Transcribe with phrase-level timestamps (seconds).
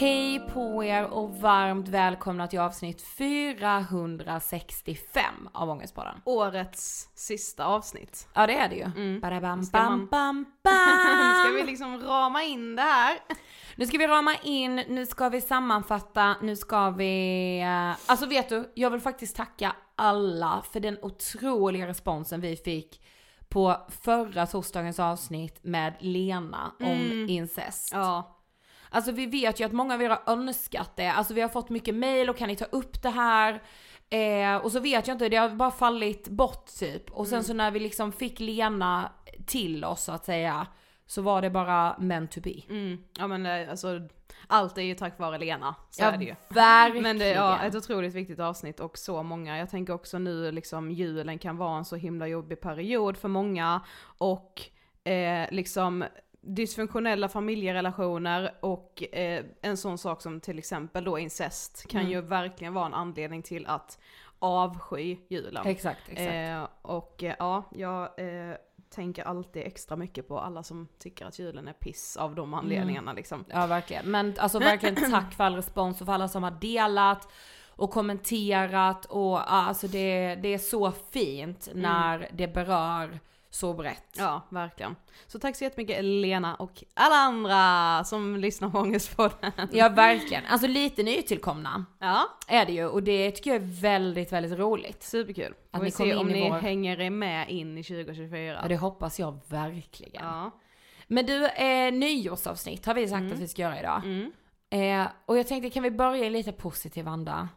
[0.00, 6.20] Hej på er och varmt välkomna till avsnitt 465 av Ångestpodden.
[6.24, 8.28] Årets sista avsnitt.
[8.34, 8.82] Ja det är det ju.
[8.84, 9.20] Mm.
[9.20, 10.74] Badabam, ska, bam, bam, bam.
[11.44, 13.18] ska vi liksom rama in det här.
[13.76, 17.60] Nu ska vi rama in, nu ska vi sammanfatta, nu ska vi...
[17.62, 23.00] Uh, alltså vet du, jag vill faktiskt tacka alla för den otroliga responsen vi fick
[23.48, 27.28] på förra torsdagens avsnitt med Lena om Mm.
[27.28, 27.90] incest.
[27.92, 28.34] Ja.
[28.90, 31.68] Alltså vi vet ju att många av er har önskat det, alltså vi har fått
[31.70, 33.62] mycket mail och kan ni ta upp det här?
[34.10, 37.10] Eh, och så vet jag inte, det har bara fallit bort typ.
[37.10, 37.44] Och sen Mm.
[37.44, 39.12] så när vi liksom fick Lena
[39.46, 40.66] till oss så att säga,
[41.06, 42.54] så var det bara meant to be.
[42.70, 42.98] Mm.
[43.18, 44.00] Ja men eh, alltså,
[44.46, 46.34] allt är ju tack vare Lena, så ja, är det ju.
[46.48, 47.02] verkligen.
[47.02, 49.58] Men det är ja, ett otroligt viktigt avsnitt och så många.
[49.58, 53.80] Jag tänker också nu liksom julen kan vara en så himla jobbig period för många
[54.18, 54.62] och
[55.04, 56.04] eh, liksom
[56.48, 62.12] dysfunktionella familjerelationer och eh, en sån sak som till exempel då incest kan Mm.
[62.12, 63.98] ju verkligen vara en anledning till att
[64.38, 65.66] avsky julen.
[65.66, 66.32] Exakt, exakt.
[66.34, 68.54] Eh, och eh, ja, jag eh,
[68.90, 73.12] tänker alltid extra mycket på alla som tycker att julen är piss av de anledningarna
[73.12, 73.44] liksom.
[73.48, 77.28] Ja verkligen, men alltså verkligen tack för all respons och för alla som har delat
[77.68, 81.82] och kommenterat och alltså det, det är så fint Mm.
[81.82, 84.14] när det berör så brett.
[84.16, 84.96] Ja, verkligen.
[85.26, 89.52] Så tack så jättemycket Lena och alla andra som lyssnar på Ångestpodden.
[89.72, 94.32] Ja verkligen, alltså lite nytillkomna Ja, är det ju och det tycker jag är väldigt,
[94.32, 95.02] väldigt roligt.
[95.02, 95.54] superkul.
[95.70, 98.58] Att Får vi ni kommer se om ni vår- hänger er med in i 2024.
[98.62, 100.24] Ja det hoppas jag verkligen.
[100.24, 100.50] Ja.
[101.06, 104.02] Men du, eh, nyårsavsnitt har vi sagt att vi ska göra idag.
[104.04, 104.32] Mm.
[104.70, 107.48] Eh, och jag tänkte, kan vi börja i lite positiv anda?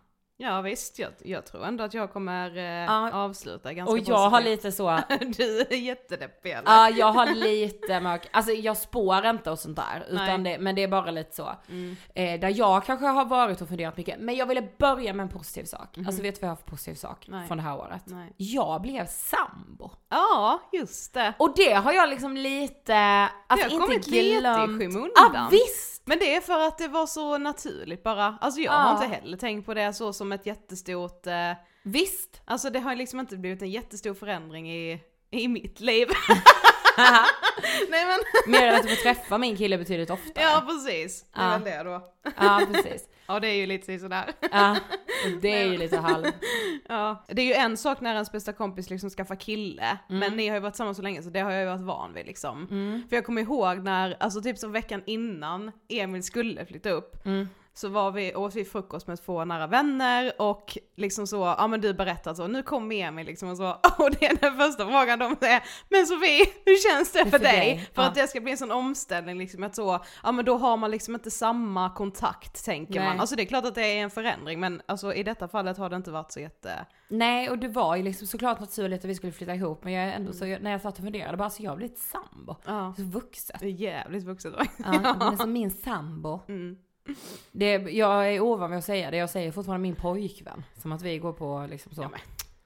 [0.44, 3.12] Ja visst, jag, jag tror ändå att jag kommer eh, Ja.
[3.12, 4.52] avsluta ganska Och jag har positivt.
[4.52, 5.00] lite så,
[5.38, 6.64] Du är jättedeppig eller?
[6.72, 10.76] ja jag har lite mörk, alltså jag spår inte och sånt där, utan det, men
[10.76, 11.50] det är bara lite så.
[11.70, 11.96] Mm.
[12.16, 15.30] Eh, där jag kanske har varit och funderat mycket, men jag ville börja med en
[15.30, 15.98] positiv sak.
[15.98, 17.26] Alltså vet du vad jag har för positiv sak.
[17.28, 17.48] Nej.
[17.48, 18.04] från det här året?
[18.06, 18.34] Nej.
[18.38, 19.92] Jag blev sambo.
[20.10, 21.34] Ja, just det.
[21.40, 22.96] Och det har jag liksom lite,
[23.48, 25.12] alltså har inte kommit lite i skymundan.
[25.34, 26.02] Ja visst!
[26.06, 28.38] Men det är för att det var så naturligt bara.
[28.42, 28.78] Alltså jag Ja.
[28.78, 31.52] har inte heller tänkt på det så som ett jättestort, eh,
[31.84, 32.42] Visst!
[32.46, 35.00] alltså det har liksom inte blivit en jättestor förändring i,
[35.32, 36.08] i mitt liv.
[37.90, 38.20] Nej men,
[38.52, 40.44] Mer än att du får träffa min kille betydligt oftare.
[40.46, 41.26] ja precis.
[41.34, 41.58] Det är Ja.
[41.58, 42.02] väl det då.
[42.38, 43.08] Ja, precis.
[43.28, 44.34] Ja det är ju lite sådär.
[44.52, 44.78] Ja,
[45.42, 46.26] det är ju lite halv...
[46.90, 47.26] Ja.
[47.28, 50.20] Det är ju en sak när ens bästa kompis liksom skaffar kille, Mm.
[50.20, 52.14] men ni har ju varit tillsammans så länge så det har jag ju varit van
[52.14, 52.68] vid liksom.
[53.10, 57.50] För jag kommer ihåg när, alltså typ som veckan innan Emil skulle flytta upp, Mm.
[57.74, 61.82] Så var vi, åt vi frukost med två nära vänner och liksom så, ja men
[61.82, 65.20] du berättar så, nu kommer Emil liksom och så, och det är den första frågan
[65.20, 67.52] de säger, men Sofie, hur känns det för, för dig?
[67.52, 68.08] dig, För ja.
[68.08, 70.92] att det ska bli en sån omställning liksom att så, ja men då har man
[70.92, 73.10] liksom inte samma kontakt tänker Nej.
[73.10, 73.20] man.
[73.20, 75.90] Alltså det är klart att det är en förändring men alltså i detta fallet har
[75.90, 76.86] det inte varit så jätte...
[77.08, 80.04] Nej, och det var ju liksom såklart naturligt att vi skulle flytta ihop, men jag
[80.04, 82.56] är ändå så, när jag satt och funderade, bara så jag har blivit sambo.
[82.66, 82.94] Ja.
[82.98, 83.60] Så vuxet.
[83.60, 84.54] Det jävligt vuxet.
[84.78, 86.40] Ja, men som min sambo.
[86.48, 86.78] Mm.
[87.52, 90.64] Det, jag är ovan med att säga det, jag säger fortfarande min pojkvän.
[90.78, 92.02] Som att vi går på liksom så.
[92.02, 92.10] Ja,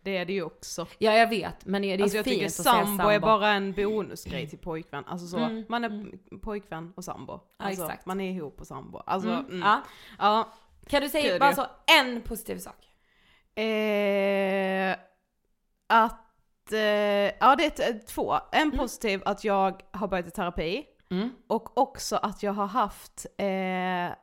[0.02, 0.88] Det är det ju också.
[0.98, 3.10] Ja, jag vet, men det är alltså jag fint tycker sambo sambo.
[3.10, 5.04] är bara en bonusgrej till pojkvän.
[5.08, 7.34] Alltså så, Mm, man är pojkvän och sambo.
[7.34, 8.06] Ja, Alltså, exakt.
[8.06, 9.02] Man är ihop och sambo.
[9.06, 9.60] Alltså, Mm, mm.
[9.62, 9.82] Ja.
[10.20, 10.50] ja.
[10.88, 11.56] Kan du säga Gud, bara ja.
[11.56, 11.66] så
[12.02, 12.76] en positiv sak?
[13.60, 14.96] Eh,
[15.88, 16.80] att, eh,
[17.40, 18.34] ja det är två.
[18.52, 18.78] En Mm.
[18.78, 20.86] positiv att jag har börjat i terapi.
[21.48, 23.46] Och också att jag har haft, eh,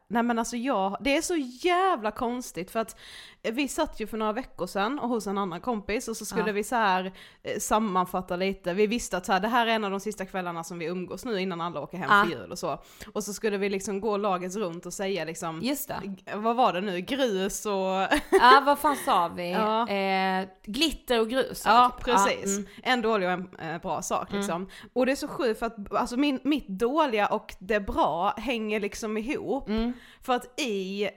[0.09, 1.37] nej men alltså jag, det är så
[1.69, 2.97] jävla konstigt för att
[3.43, 6.25] eh, vi satt ju för några veckor sedan och hos en annan kompis och så
[6.25, 6.53] skulle Ja.
[6.53, 7.13] vi så här
[7.43, 10.27] eh, sammanfatta lite, vi visste att så här, det här är en av de sista
[10.27, 12.25] kvällarna som vi umgås nu innan alla åker hem Ja.
[12.25, 12.79] för jul och så.
[13.13, 16.35] Och så skulle vi liksom gå laget runt och säga liksom, Just det.
[16.37, 17.73] vad var det nu, grus och
[18.31, 19.51] Ja, vad fan sa vi?
[19.53, 19.89] Ja.
[19.89, 21.63] Eh, glitter och grus.
[21.67, 22.05] Ja, typ.
[22.05, 22.57] precis.
[22.59, 22.69] mm.
[22.83, 24.69] En dålig och en eh, bra sak liksom.
[24.93, 28.81] Och det är så sjukt för att alltså, min, mitt dåliga och det bra hänger
[28.81, 29.69] liksom ihop.
[29.69, 29.93] Mm.
[30.23, 31.09] För att i,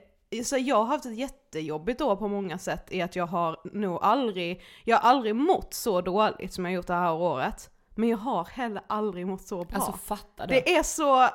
[0.44, 3.98] så jag har haft ett jättejobbigt år på många sätt i att jag har nog
[4.02, 7.70] aldrig, jag har aldrig mått så dåligt som jag gjort det här året.
[7.94, 9.76] Men jag har heller aldrig mått så bra.
[9.76, 10.54] Alltså fattar du?
[10.54, 11.28] det är så,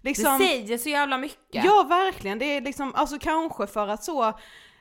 [0.00, 0.38] liksom.
[0.38, 1.64] det säger så jävla mycket.
[1.64, 4.32] Ja verkligen, det är liksom, alltså kanske för att så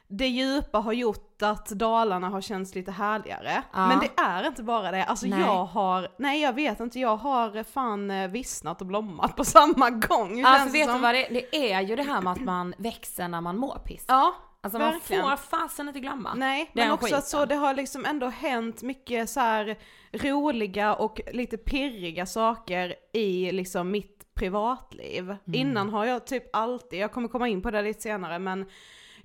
[0.07, 3.63] det djupa har gjort att Dalarna har känts lite härligare.
[3.74, 3.88] Ja.
[3.88, 5.40] Men det är inte bara det, alltså Nej.
[5.40, 9.90] jag har, nej jag vet inte, jag har fan eh, vissnat och blommat på samma
[9.90, 10.44] gång.
[10.44, 11.02] Alltså känns det vet du som.
[11.02, 11.34] vad det är?
[11.34, 14.06] Det är ju det här med att man växer när man mår piss.
[14.07, 15.25] Ja, Alltså verkligen.
[15.25, 16.34] man får fasen inte glömma.
[16.34, 17.19] Nej, men också skiten.
[17.19, 19.78] att så det har liksom ändå hänt mycket så här
[20.13, 25.24] roliga och lite pirriga saker i liksom mitt privatliv.
[25.24, 25.39] Mm.
[25.53, 28.65] Innan har jag typ alltid, jag kommer komma in på det lite senare, men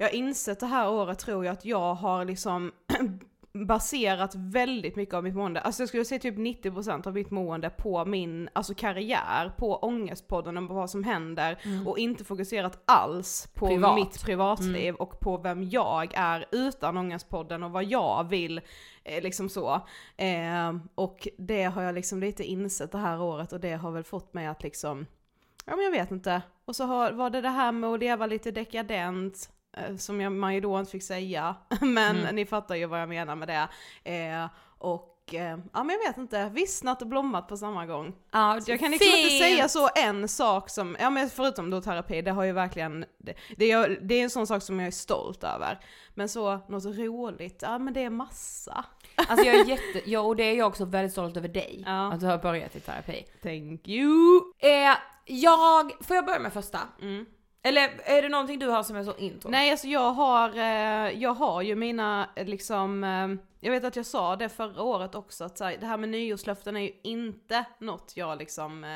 [0.01, 2.73] jag har insett det här året tror jag att jag har liksom
[3.53, 7.71] baserat väldigt mycket av mitt mående, alltså jag skulle säga typ 90% av mitt mående
[7.71, 13.67] på min alltså karriär, på ångestpodden och vad som händer och inte fokuserat alls på
[13.67, 13.77] Mm.
[13.77, 13.95] Privat.
[13.95, 18.61] mitt privatliv och på vem jag är utan ångestpodden och vad jag vill,
[19.05, 19.75] eh, liksom så.
[20.17, 24.05] Eh, och det har jag liksom lite insett det här året och det har väl
[24.05, 25.07] fått mig att liksom,
[25.65, 26.43] ja men jag vet inte.
[26.65, 29.51] Och så har, var det det här med att leva lite dekadent,
[29.99, 32.35] som jag, man ju då inte fick säga, men Mm.
[32.37, 33.69] ni fattar ju vad jag menar med det.
[34.13, 34.47] Eh,
[34.79, 38.13] och eh, ja men jag vet inte, vissnat och blommat på samma gång.
[38.65, 42.23] Så jag kan liksom inte säga så en sak som, ja men förutom då terapi,
[42.23, 44.91] det har ju verkligen, det, det, är, det är en sån sak som jag är
[44.91, 45.79] stolt över.
[46.15, 48.85] Men så, något roligt, ja men det är massa.
[49.29, 51.83] Alltså jag är jätte, ja, och det är jag också väldigt stolt över dig.
[51.87, 52.13] Ja.
[52.13, 53.25] Att du har börjat i terapi.
[53.43, 54.41] Thank you!
[54.59, 56.79] Eh, jag, får jag börja med första?
[57.03, 57.27] Mm.
[57.63, 59.51] Eller är det någonting du har som är så intro?
[59.51, 63.29] Nej alltså jag har, eh, jag har ju mina eh, liksom, eh,
[63.61, 66.81] jag vet att jag sa det förra året också att det här med nyårslöften är
[66.81, 68.87] ju inte något jag liksom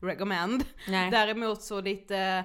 [0.00, 0.64] recommend.
[0.88, 1.10] Nej.
[1.10, 2.44] Däremot så lite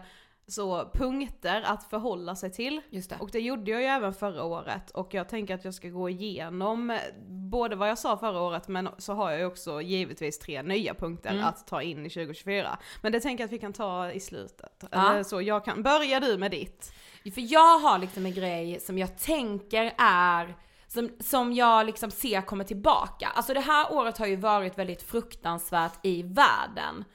[0.52, 2.82] så punkter att förhålla sig till.
[2.92, 3.18] Det.
[3.20, 6.10] Och det gjorde jag ju även förra året och jag tänker att jag ska gå
[6.10, 10.62] igenom både vad jag sa förra året men så har jag ju också givetvis tre
[10.64, 11.44] nya punkter Mm.
[11.46, 12.78] att ta in i 2024.
[13.02, 14.84] Men det tänker jag att vi kan ta i slutet.
[14.92, 15.24] Ja.
[15.24, 16.94] Så jag kan, börja du med ditt.
[17.24, 20.56] För jag har liksom en grej som jag tänker är,
[20.88, 23.28] som, som jag liksom ser kommer tillbaka.
[23.36, 27.06] Alltså det här året har ju varit väldigt fruktansvärt i världen.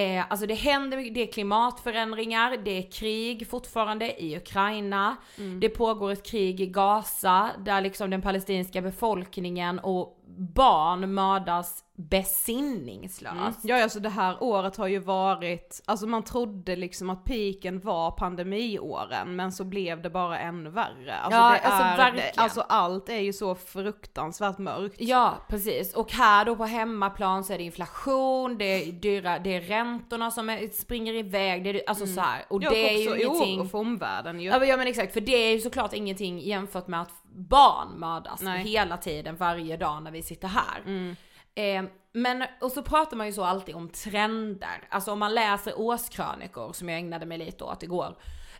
[0.00, 5.16] Eh, alltså det händer det är klimatförändringar, det är krig fortfarande i Ukraina,
[5.60, 13.58] det pågår ett krig i Gaza där liksom den palestinska befolkningen och barn mördas besinningslöst.
[13.62, 18.10] Ja alltså det här året har ju varit, alltså man trodde liksom att piken var
[18.10, 21.16] pandemiåren men så blev det bara ännu värre.
[21.16, 22.30] Alltså, Ja, alltså är, verkligen.
[22.36, 24.96] alltså allt är ju så fruktansvärt mörkt.
[24.98, 25.94] Ja, precis.
[25.94, 30.30] Och här då på hemmaplan så är det inflation, det är dyra, det är räntorna
[30.30, 32.44] som är, springer iväg, det är alltså så här.
[32.48, 33.60] Och Ja, det är också ju ingenting...
[33.60, 34.48] oro för omvärlden ju.
[34.48, 37.88] Ja men, ja men exakt, för det är ju såklart ingenting jämfört med att barn
[38.00, 38.62] mördas Nej.
[38.64, 40.80] hela tiden, varje dag när vi sitter här.
[40.86, 41.16] Mm.
[41.60, 44.88] Eh, men, och så pratar man ju så alltid om trender.
[44.88, 48.16] Alltså om man läser årskrönikor, som jag ägnade mig lite åt igår,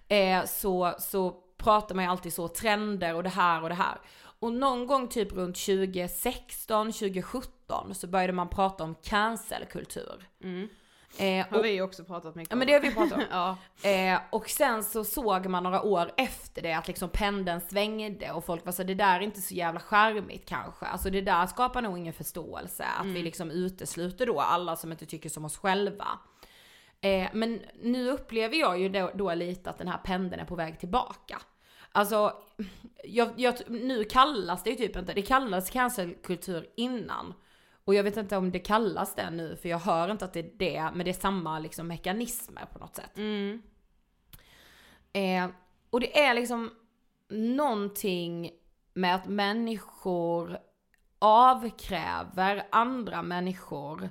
[0.09, 3.99] eh, så, så pratar man ju alltid så trender och det här och det här.
[4.41, 10.29] Och någon gång typ runt 2016, 2017 så började man prata om cancelkultur.
[10.43, 10.69] Mm.
[11.19, 12.67] Eh, Har och, vi också pratat mycket ja men om.
[12.67, 13.25] det har vi pratat om.
[13.83, 13.91] ja.
[13.91, 18.45] Eh, och sen så såg man några år efter det att liksom pendeln svängde och
[18.45, 20.87] folk var så det där är inte så jävla charmigt kanske.
[20.87, 22.85] Alltså det där skapar nog ingen förståelse.
[22.99, 26.07] Att vi liksom utesluter då alla som inte tycker som oss själva.
[27.01, 30.55] Eh, men nu upplever jag ju då, då lite att den här pendeln är på
[30.55, 31.39] väg tillbaka.
[31.93, 32.33] Alltså,
[33.05, 37.35] jag, jag, nu kallas det ju typ inte, det kallades cancelkultur innan.
[37.91, 40.41] Och jag vet inte om det kallas det nu, för jag hör inte att det
[40.41, 43.17] är det, men det är samma liksom mekanismer på något sätt.
[43.17, 43.63] Mm.
[45.13, 45.51] Eh,
[45.91, 46.71] och det är liksom
[47.29, 48.51] någonting
[48.95, 50.59] med att människor
[51.19, 54.11] avkräver andra människor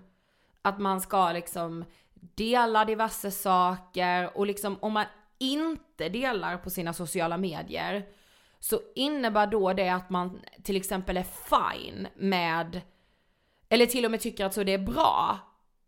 [0.62, 5.05] att man ska liksom dela diverse saker och liksom om man
[5.38, 8.05] inte delar på sina sociala medier
[8.59, 12.81] så innebär då det att man till exempel är fine med,
[13.69, 15.39] eller till och med tycker att så det är bra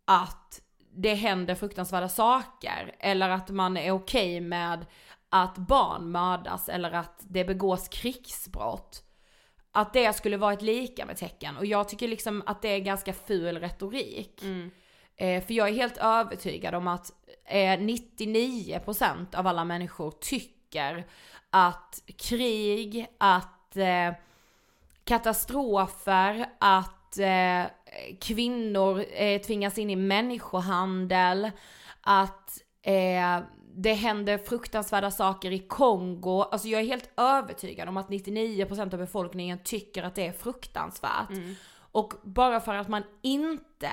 [0.06, 0.62] att
[0.94, 4.86] det händer fruktansvärda saker eller att man är okej med
[5.30, 9.04] att barn mördas eller att det begås krigsbrott.
[9.72, 12.80] Att det skulle vara ett lika med tecken och jag tycker liksom att det är
[12.80, 14.42] ganska ful retorik.
[15.16, 17.12] Eh, för jag är helt övertygad om att
[17.46, 21.08] eh, 99% av alla människor tycker
[21.50, 24.14] att krig, att eh,
[25.04, 27.66] katastrofer, att eh,
[28.20, 31.52] kvinnor eh, tvingas in i människohandel,
[32.02, 33.40] att eh,
[33.76, 36.42] det händer fruktansvärda saker i Kongo.
[36.42, 41.30] Alltså jag är helt övertygad om att 99% av befolkningen tycker att det är fruktansvärt.
[41.92, 43.92] Och bara för att man inte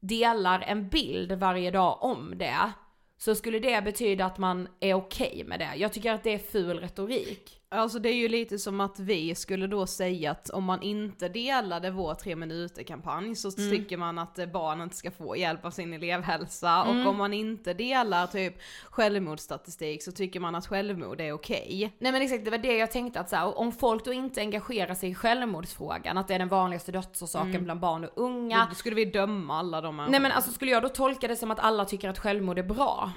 [0.00, 2.72] delar en bild varje dag om det,
[3.18, 5.74] så skulle det betyda att man är okej med det.
[5.76, 7.62] Jag tycker att det är ful retorik.
[7.68, 11.28] Alltså det är ju lite som att vi skulle då säga att om man inte
[11.28, 13.70] delade vår tre minuter kampanj så Mm.
[13.70, 17.00] tycker man att barn inte ska få hjälp av sin elevhälsa Mm.
[17.06, 18.54] och om man inte delar typ
[18.90, 21.92] självmordsstatistik så tycker man att självmord är okej.
[21.98, 24.40] Nej men exakt, det var det jag tänkte att så här, om folk då inte
[24.40, 28.66] engagerar sig i självmordsfrågan, att det är den vanligaste dödsorsaken bland barn och unga.
[28.68, 31.50] Då skulle vi döma alla de Nej men alltså skulle jag då tolka det som
[31.50, 33.12] att alla tycker att självmord är bra?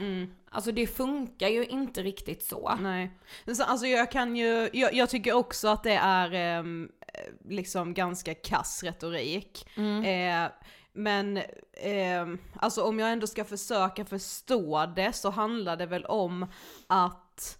[0.52, 2.76] Alltså det funkar ju inte riktigt så.
[2.82, 3.12] Nej.
[3.60, 8.34] Alltså jag kan ju, jag, jag tycker också att det är ehm, eh, liksom ganska
[8.34, 9.78] kass retorik.
[10.06, 10.48] Eh,
[10.94, 11.40] men
[11.74, 16.46] ehm, alltså om jag ändå ska försöka förstå det så handlar det väl om
[16.88, 17.60] att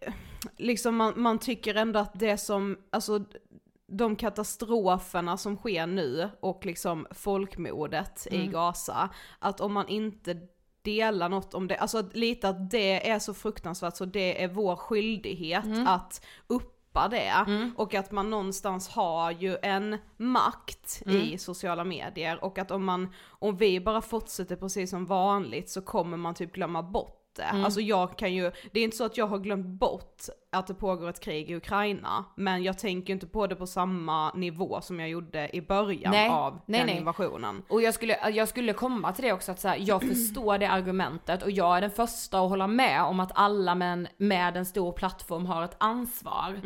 [0.00, 0.12] eh,
[0.56, 3.24] liksom man, man tycker ändå att det som, alltså
[3.88, 10.40] de katastroferna som sker nu och liksom folkmordet i Gaza, att om man inte
[10.86, 14.76] delar något om det, alltså lite att det är så fruktansvärt så det är vår
[14.76, 17.32] skyldighet att uppa det.
[17.76, 22.44] Och att man någonstans har ju en makt i sociala medier.
[22.44, 26.52] Och att om man, om vi bara fortsätter precis som vanligt så kommer man typ
[26.52, 27.46] glömma bort det.
[27.64, 30.74] Alltså jag kan ju, det är inte så att jag har glömt bort att det
[30.74, 35.00] pågår ett krig i Ukraina, men jag tänker inte på det på samma nivå som
[35.00, 36.96] jag gjorde i början Nej, av nej, den nej.
[36.96, 37.62] invasionen.
[37.68, 40.66] Och jag skulle, jag skulle komma till det också att så här, jag förstår det
[40.66, 44.66] argumentet och jag är den första att hålla med om att alla män med en
[44.66, 46.60] stor plattform har ett ansvar.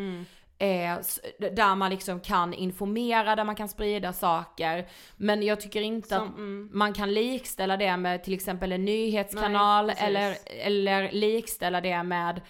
[0.60, 0.98] Eh,
[1.38, 4.88] där man liksom kan informera, där man kan sprida saker.
[5.16, 6.70] Men jag tycker inte Som, att mm.
[6.72, 10.08] man kan likställa det med till exempel en nyhetskanal Nej, precis.
[10.08, 12.40] eller, eller likställa det med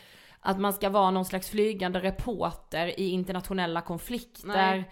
[0.40, 4.48] att man ska vara någon slags flygande reporter i internationella konflikter.
[4.48, 4.90] Nej.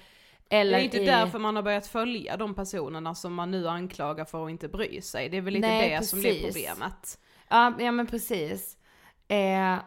[0.51, 1.07] Eller det är inte i...
[1.07, 5.03] därför man har börjat följa de personerna som man nu anklagar för att inte bry
[5.03, 5.29] sig.
[5.29, 6.67] Det är väl lite Nej, det som blir precis.
[6.67, 7.19] problemet.
[7.49, 8.77] Ja, ja men precis.
[9.29, 9.79] Eh,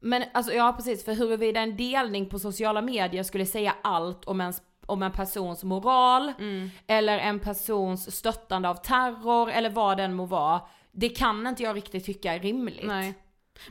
[0.00, 4.40] men alltså ja precis, för huruvida en delning på sociala medier skulle säga allt om
[4.40, 4.52] en,
[4.86, 6.70] om en persons moral, Mm.
[6.86, 10.60] eller en persons stöttande av terror, eller vad den må vara,
[10.92, 12.86] det kan inte jag riktigt tycka är rimligt.
[12.86, 13.14] Nej.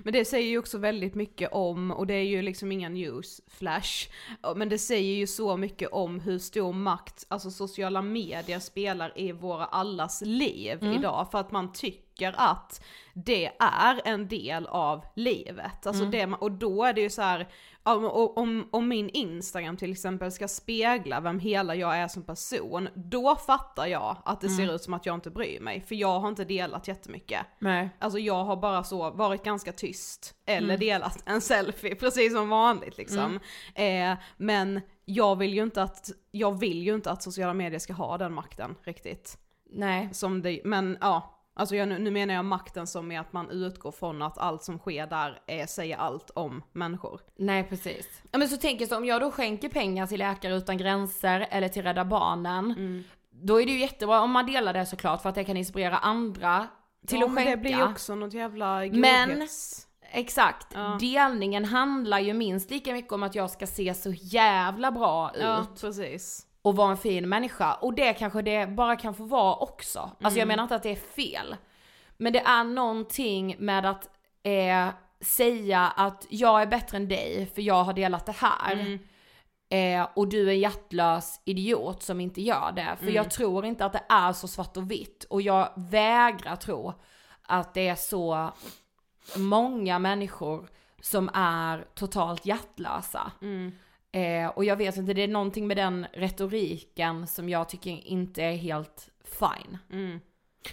[0.04, 3.42] Men det säger ju också väldigt mycket om, och det är ju liksom inga news
[3.48, 4.10] flash,
[4.56, 9.32] men det säger ju så mycket om hur stor makt, alltså sociala medier spelar i
[9.32, 12.07] våra allas liv idag, för att man tycker
[12.38, 12.82] att
[13.14, 15.88] det är en del av livet.
[15.88, 17.48] Alltså det, man- och då är det ju så här,
[17.84, 23.36] om, om, min Instagram till exempel ska spegla vem hela jag är som person, då
[23.36, 26.30] fattar jag att det ser ut som att jag inte bryr mig, för jag har
[26.30, 27.40] inte delat jättemycket.
[27.60, 27.90] Nej.
[28.00, 32.98] Alltså jag har bara så varit ganska tyst, eller delat en selfie, precis som vanligt
[32.98, 33.40] liksom.
[33.76, 37.94] Eh, men jag vill ju inte att, jag vill ju inte att sociala medier ska
[37.94, 39.38] ha den makten riktigt.
[39.70, 40.10] Nej.
[40.14, 43.92] Som det, men ja, alltså jag, nu menar jag makten som är att man utgår
[43.92, 47.22] från att allt som sker där är, säger allt om människor.
[47.38, 48.08] Nej precis.
[48.32, 51.48] Ja, men så tänker jag så om jag då skänker pengar till Läkare Utan Gränser
[51.52, 53.04] eller till Rädda Barnen, Mm.
[53.32, 55.98] då är det ju jättebra om man delar det såklart för att det kan inspirera
[55.98, 56.68] andra
[57.08, 57.56] till ja, att men skänka.
[57.56, 59.84] det blir ju också något jävla Men- godhets...
[60.12, 60.68] Exakt.
[60.74, 60.98] Ja.
[61.02, 65.62] Delningen handlar ju minst lika mycket om att jag ska se så jävla bra Ja,
[65.62, 66.46] ut precis.
[66.68, 67.74] Och vara en fin människa.
[67.74, 70.00] Och det kanske det bara kan få vara också.
[70.00, 70.38] Alltså Mm.
[70.40, 71.56] jag menar inte att det är fel.
[72.18, 74.10] Men det är någonting med att
[74.44, 74.88] eh,
[75.22, 78.74] säga att jag är bättre än dig för jag har delat det här.
[78.74, 79.00] Mm.
[79.70, 82.96] Eh, och du är en hjärtlös idiot som inte gör det.
[82.98, 83.16] För Mm.
[83.16, 85.24] jag tror inte att det är så svart och vitt.
[85.30, 86.94] Och jag vägrar tro
[87.42, 88.52] att det är så
[89.38, 90.68] många människor
[91.02, 93.32] som är totalt hjärtlösa.
[93.42, 93.72] Mm.
[94.12, 98.44] Eh, och jag vet inte, det är någonting med den retoriken som jag tycker inte
[98.44, 99.78] är helt fine.
[99.92, 100.20] Mm.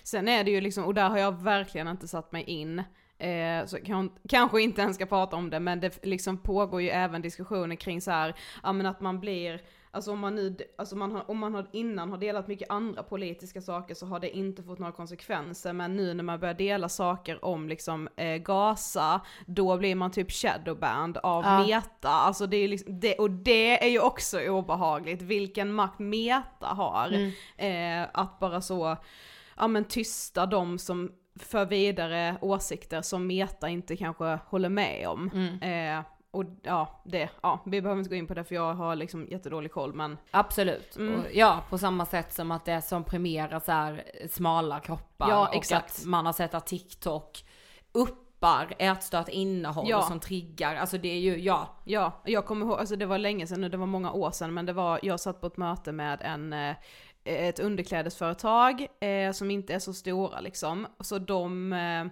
[0.02, 2.78] Sen är det ju liksom, och där har jag verkligen inte satt mig in,
[3.18, 6.88] eh, så kan, kanske inte ens ska prata om det, men det liksom pågår ju
[6.88, 9.62] även diskussioner kring så här, ja men att man blir,
[9.94, 13.02] alltså om man nu, alltså man har, om man har innan har delat mycket andra
[13.02, 16.88] politiska saker så har det inte fått några konsekvenser, men nu när man börjar dela
[16.88, 21.66] saker om liksom eh, Gaza, då blir man typ shadowband av Ja.
[21.66, 26.66] Meta, alltså det är liksom, det, och det är ju också obehagligt, vilken makt Meta
[26.66, 28.96] har, eh, att bara så,
[29.56, 35.30] ja men tysta de som för vidare åsikter som Meta inte kanske håller med om.
[35.34, 35.98] Mm.
[35.98, 38.96] Eh, och ja, det, ja, vi behöver inte gå in på det för jag har
[38.96, 40.96] liksom jättedålig koll men Absolut.
[40.96, 41.14] Mm.
[41.20, 45.28] Och, ja, på samma sätt som att det som premierar så här smala kroppar.
[45.28, 45.98] Ja, och exakt.
[45.98, 47.44] att man har sett att TikTok
[47.92, 50.02] uppar ätstört innehåll Ja.
[50.02, 50.76] som triggar.
[50.76, 51.68] Alltså det är ju, ja.
[51.84, 54.54] Ja, jag kommer ihåg, alltså det var länge sedan nu, det var många år sedan,
[54.54, 56.76] men det var, jag satt på ett möte med en, eh,
[57.24, 62.04] ett underklädesföretag eh, som inte är så stora liksom, så de, eh,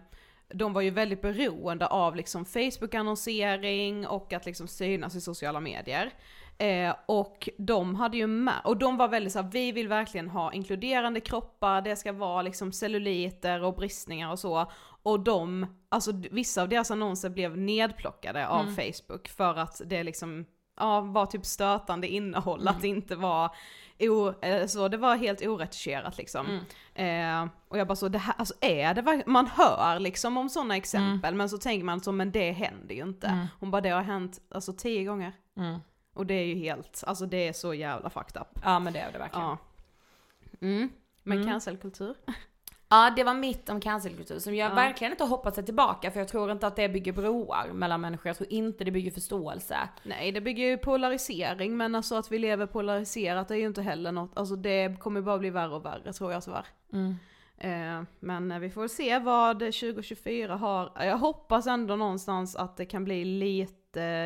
[0.55, 6.12] de var ju väldigt beroende av liksom Facebook-annonsering och att liksom synas i sociala medier.
[6.59, 10.53] Eh, och de hade ju med, och de var väldigt såhär, vi vill verkligen ha
[10.53, 14.71] inkluderande kroppar, det ska vara liksom celluliter och bristningar och så.
[15.03, 20.45] Och de, alltså vissa av deras annonser blev nedplockade av Facebook för att det liksom,
[20.77, 23.51] ja, var typ stötande innehåll, att det inte var,
[24.00, 26.61] o, eh, så det var helt oretuscherat liksom.
[26.94, 30.76] Eh, och jag bara så, det här, alltså är det man hör liksom om sådana
[30.76, 33.48] exempel, men så tänker man så, men det händer ju inte.
[33.61, 35.33] Hon bara, det har hänt, alltså tio gånger.
[36.14, 38.59] Och det är ju helt, alltså det är så jävla fucked up.
[38.64, 39.46] Ja men det är det verkligen.
[39.46, 39.59] Ja.
[40.61, 40.90] Mm.
[41.22, 42.16] Men cancelkultur?
[42.92, 44.74] Ja, det var mitt om cancelkultur som jag Ja.
[44.74, 48.26] verkligen inte hoppat sig tillbaka för jag tror inte att det bygger broar mellan människor.
[48.26, 49.78] Jag tror inte det bygger förståelse.
[50.02, 54.12] Nej det bygger ju polarisering men alltså att vi lever polariserat är ju inte heller
[54.12, 56.66] något, alltså det kommer bara bli värre och värre tror jag tyvärr.
[56.92, 57.14] Mm.
[57.59, 62.85] Eh, men eh, vi får se vad 2024 har, jag hoppas ändå någonstans att det
[62.87, 63.82] kan bli lite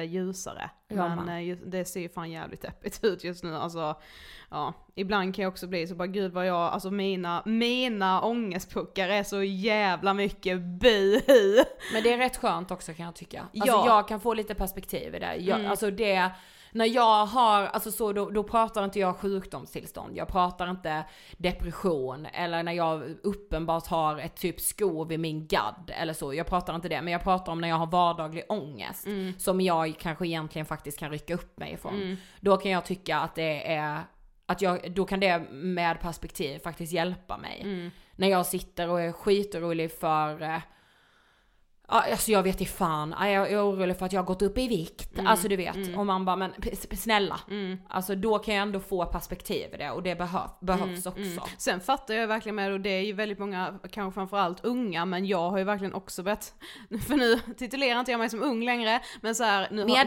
[0.06, 0.70] ljusare.
[0.88, 3.94] Ja, men eh, det ser ju fan jävligt deppigt ut just nu alltså.
[4.50, 9.08] Ja, ibland kan jag också bli så bara gud vad jag, alltså mina, mina ångestpuckar
[9.08, 11.64] är så jävla mycket buhu.
[11.92, 13.40] Men det är rätt skönt också kan jag tycka.
[13.40, 13.86] Alltså Ja.
[13.86, 15.34] jag kan få lite perspektiv i det.
[15.36, 15.70] Jag, Mm.
[15.70, 16.30] Alltså det,
[16.76, 21.04] när jag har, alltså så då, då pratar inte jag sjukdomstillstånd, jag pratar inte
[21.36, 26.46] depression eller när jag uppenbart har ett typ skov i min gadd eller så, jag
[26.46, 29.38] pratar inte det, men jag pratar om när jag har vardaglig ångest Mm.
[29.38, 31.94] som jag kanske egentligen faktiskt kan rycka upp mig ifrån.
[31.94, 32.16] Mm.
[32.40, 34.00] Då kan jag tycka att det är,
[34.46, 37.60] att jag, då kan det med perspektiv faktiskt hjälpa mig.
[37.64, 37.90] Mm.
[38.16, 40.58] När jag sitter och är skitorolig för eh,
[41.88, 44.58] alltså jag vet i fan, Ja, jag är orolig för att jag har gått upp
[44.58, 45.18] i vikt.
[45.26, 46.52] Alltså du vet, och man bara men
[46.92, 47.40] snälla.
[47.50, 47.78] Mm.
[47.88, 51.20] Alltså då kan jag ändå få perspektiv i det och det behöv, behövs också.
[51.20, 51.38] Mm.
[51.58, 55.26] Sen fattar jag verkligen med och det är ju väldigt många, kanske framförallt unga, men
[55.26, 56.54] jag har ju verkligen också börjat,
[57.08, 60.04] för nu titulerar inte jag mig som ung längre, men så här, nu har-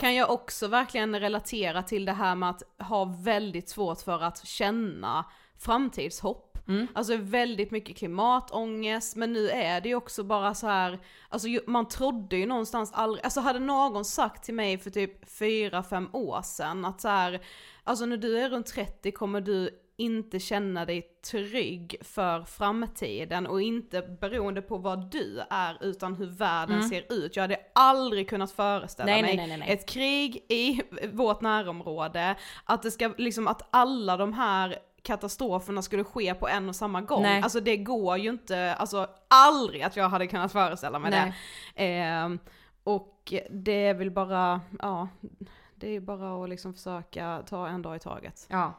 [0.00, 4.46] kan jag också verkligen relatera till det här med att ha väldigt svårt för att
[4.46, 5.24] känna
[5.58, 6.51] framtidshopp.
[6.68, 6.86] Mm.
[6.94, 10.98] Alltså väldigt mycket klimatångest, men nu är det ju också bara så här,
[11.28, 16.08] alltså man trodde ju någonstans aldrig, alltså hade någon sagt till mig för typ 4-5
[16.12, 17.40] år sedan att så här,
[17.84, 23.62] alltså när du är runt 30 kommer du inte känna dig trygg för framtiden och
[23.62, 27.36] inte beroende på vad du är utan hur världen ser ut.
[27.36, 29.24] Jag hade aldrig kunnat föreställa Mm.
[29.24, 29.70] Nej, mig nej, nej.
[29.72, 36.04] ett krig i vårt närområde, att det ska liksom att alla de här katastroferna skulle
[36.04, 37.22] ske på en och samma gång.
[37.22, 37.42] Nej.
[37.42, 41.32] Alltså det går ju inte, alltså aldrig att jag hade kunnat föreställa mig Nej.
[41.74, 41.84] det.
[41.84, 42.38] Ehm,
[42.84, 45.08] och det är väl bara, ja,
[45.74, 48.46] det är bara att liksom försöka ta en dag i taget.
[48.50, 48.72] Ja.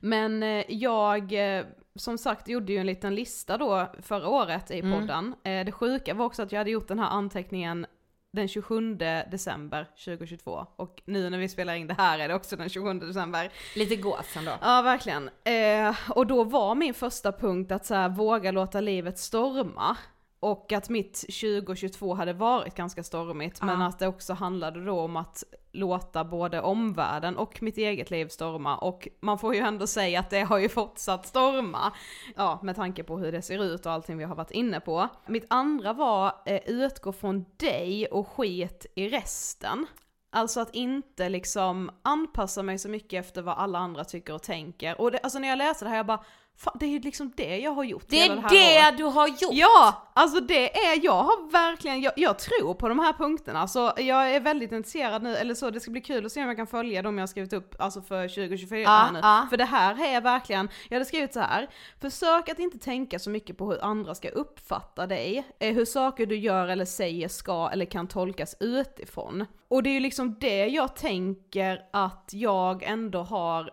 [0.00, 4.78] Men eh, jag, eh, som sagt, gjorde ju en liten lista då förra året i
[4.80, 5.00] Mm.
[5.00, 5.34] podden.
[5.44, 7.86] Eh, Det sjuka var också att jag hade gjort den här anteckningen
[8.32, 8.94] den 27
[9.30, 12.94] december 2022 och nu när vi spelar in det här är det också den 27
[12.94, 13.50] december.
[13.74, 14.52] Lite gås ändå.
[14.60, 15.30] Ja verkligen.
[15.44, 19.96] Eh, och då var min första punkt att så här, våga låta livet storma.
[20.40, 23.86] Och att mitt 2022 hade varit ganska stormigt, men Ja.
[23.86, 28.76] att det också handlade då om att låta både omvärlden och mitt eget liv storma.
[28.78, 31.92] Och man får ju ändå säga att det har ju fortsatt storma.
[32.36, 35.08] Ja, med tanke på hur det ser ut och allting vi har varit inne på.
[35.26, 39.86] Mitt andra var eh, utgå från dig och skit i resten.
[40.32, 45.00] Alltså att inte liksom anpassa mig så mycket efter vad alla andra tycker och tänker.
[45.00, 46.24] Och det, alltså när jag läste det här jag bara,
[46.56, 48.44] fan, det är liksom det jag har gjort Det hela är här
[48.88, 48.96] året.
[48.98, 49.50] det du har gjort!
[49.52, 50.02] Ja!
[50.14, 53.68] Alltså det är, jag har verkligen, jag, jag tror på de här punkterna.
[53.68, 56.46] Så jag är väldigt intresserad nu, eller så det ska bli kul att se om
[56.48, 59.18] jag kan följa dem jag har skrivit upp, alltså för 2024 Ja, här nu.
[59.22, 59.46] ja.
[59.50, 61.68] För det här är verkligen, jag hade skrivit så här.
[62.00, 66.26] försök att inte tänka så mycket på hur andra ska uppfatta dig, eh, hur saker
[66.26, 69.44] du gör eller säger ska eller kan tolkas utifrån.
[69.68, 73.70] Och det är ju liksom det jag tänker att jag ändå har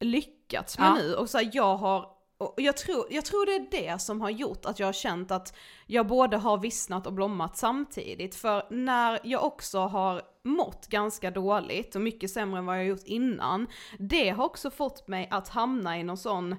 [0.00, 0.94] lyckats med Ja.
[0.94, 1.14] nu.
[1.14, 4.30] Och så här, jag har och jag tror, jag tror det är det som har
[4.30, 8.34] gjort att jag har känt att jag både har vissnat och blommat samtidigt.
[8.34, 13.04] För när jag också har mått ganska dåligt och mycket sämre än vad jag gjort
[13.04, 13.66] innan,
[13.98, 16.52] det har också fått mig att hamna i någon sån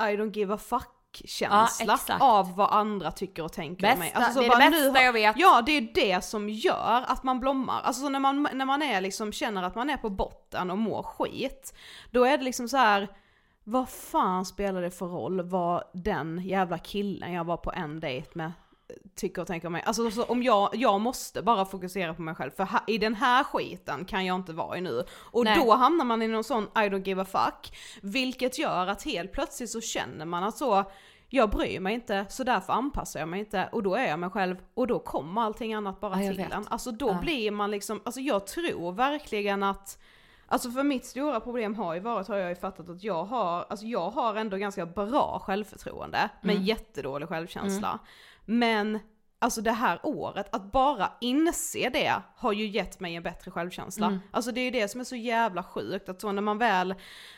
[0.00, 4.12] I don't give a fuck känsla Ja, av vad andra tycker och tänker om mig.
[4.16, 5.36] Bästa- så det är det nu bästa har- jag vet.
[5.38, 7.80] Ja, det är det som gör att man blommar.
[7.82, 10.78] Alltså så när man, när man är liksom, känner att man är på botten och
[10.78, 11.74] mår skit,
[12.10, 13.08] då är det liksom så här.
[13.64, 18.28] Vad fan spelar det för roll vad den jävla killen jag var på en dejt
[18.34, 18.52] med
[19.14, 19.82] tycker och tänker om mig.
[19.86, 23.14] Alltså så om jag, jag måste bara fokusera på mig själv, för ha, i den
[23.14, 25.04] här skiten kan jag inte vara i nu.
[25.12, 25.58] Och Nej.
[25.64, 29.32] då hamnar man i någon sån I don't give a fuck, vilket gör att helt
[29.32, 30.84] plötsligt så känner man att så,
[31.28, 34.30] jag bryr mig inte, så därför anpassar jag mig inte, och då är jag mig
[34.30, 36.52] själv, och då kommer allting annat bara Ja, till vet.
[36.52, 36.66] en.
[36.68, 37.18] Alltså då Ja.
[37.20, 39.98] blir man liksom, alltså jag tror verkligen att
[40.52, 43.66] Alltså för mitt stora problem har ju varit, har jag ju fattat att jag har,
[43.70, 46.62] alltså jag har ändå ganska bra självförtroende, men Mm.
[46.66, 47.98] jättedålig självkänsla.
[48.44, 48.98] Men
[49.38, 54.06] Alltså det här året, att bara inse det har ju gett mig en bättre självkänsla.
[54.06, 54.18] Mm.
[54.30, 56.94] Alltså det är ju det som är så jävla sjukt, att så när man väl,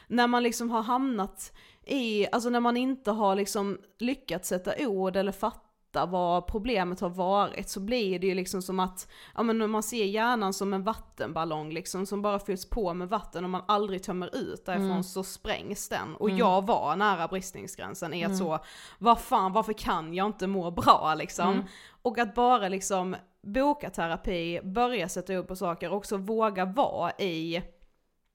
[0.09, 1.53] när man liksom har hamnat
[1.87, 5.64] i, alltså när man inte har liksom lyckats sätta ord eller fatta
[6.07, 10.05] vad problemet har varit så blir det ju liksom som att, ja men man ser
[10.05, 14.37] hjärnan som en vattenballong liksom som bara fylls på med vatten och man aldrig tömmer
[14.37, 15.03] ut därifrån Mm.
[15.03, 16.15] så sprängs den.
[16.17, 18.59] Och jag var nära bristningsgränsen i att så,
[18.99, 21.49] vad fan varför kan jag inte må bra liksom?
[21.49, 21.65] Mm.
[22.03, 27.13] Och att bara liksom boka terapi, börja sätta upp på saker och också våga vara
[27.13, 27.63] i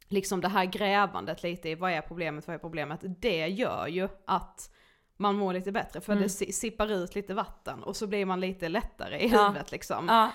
[0.08, 3.00] liksom det här grävandet lite i vad är problemet, vad är problemet?
[3.04, 4.72] Det gör ju att
[5.20, 6.24] man mår lite bättre för Mm.
[6.24, 9.44] det si- sippar ut lite vatten och så blir man lite lättare i Ja.
[9.48, 10.06] huvudet liksom.
[10.08, 10.32] Ja,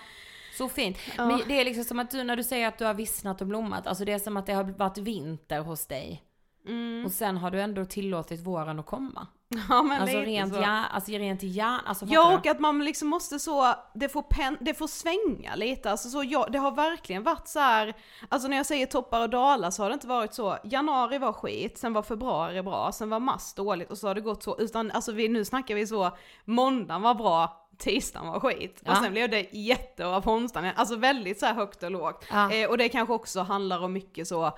[0.58, 0.98] så fint.
[1.16, 1.26] Ja.
[1.26, 3.46] Men det är liksom som att du, när du säger att du har vissnat och
[3.46, 6.22] blommat, alltså det är som att det har varit vinter hos dig.
[6.66, 7.04] Mm.
[7.06, 9.26] Och sen har du ändå tillåtit våren att komma.
[9.68, 10.60] Ja men Alltså rent, så.
[10.60, 14.22] ja, alltså rent i hjärnan, alltså Ja och att man liksom måste så, det får,
[14.22, 17.94] pen, det får svänga lite, alltså så jag, det har verkligen varit så här,
[18.28, 21.32] alltså när jag säger toppar och dalar så har det inte varit så, januari var
[21.32, 24.58] skit, sen var februari bra, sen var mars dåligt och så har det gått så,
[24.58, 28.90] utan alltså vi, nu snackar vi så, måndagen var bra, tisdagen var skit, Ja.
[28.92, 32.24] och sen blev det jättebra på onsdagen, alltså väldigt så här högt och lågt.
[32.30, 32.52] Ja.
[32.52, 34.52] Eh, och det kanske också handlar om mycket så,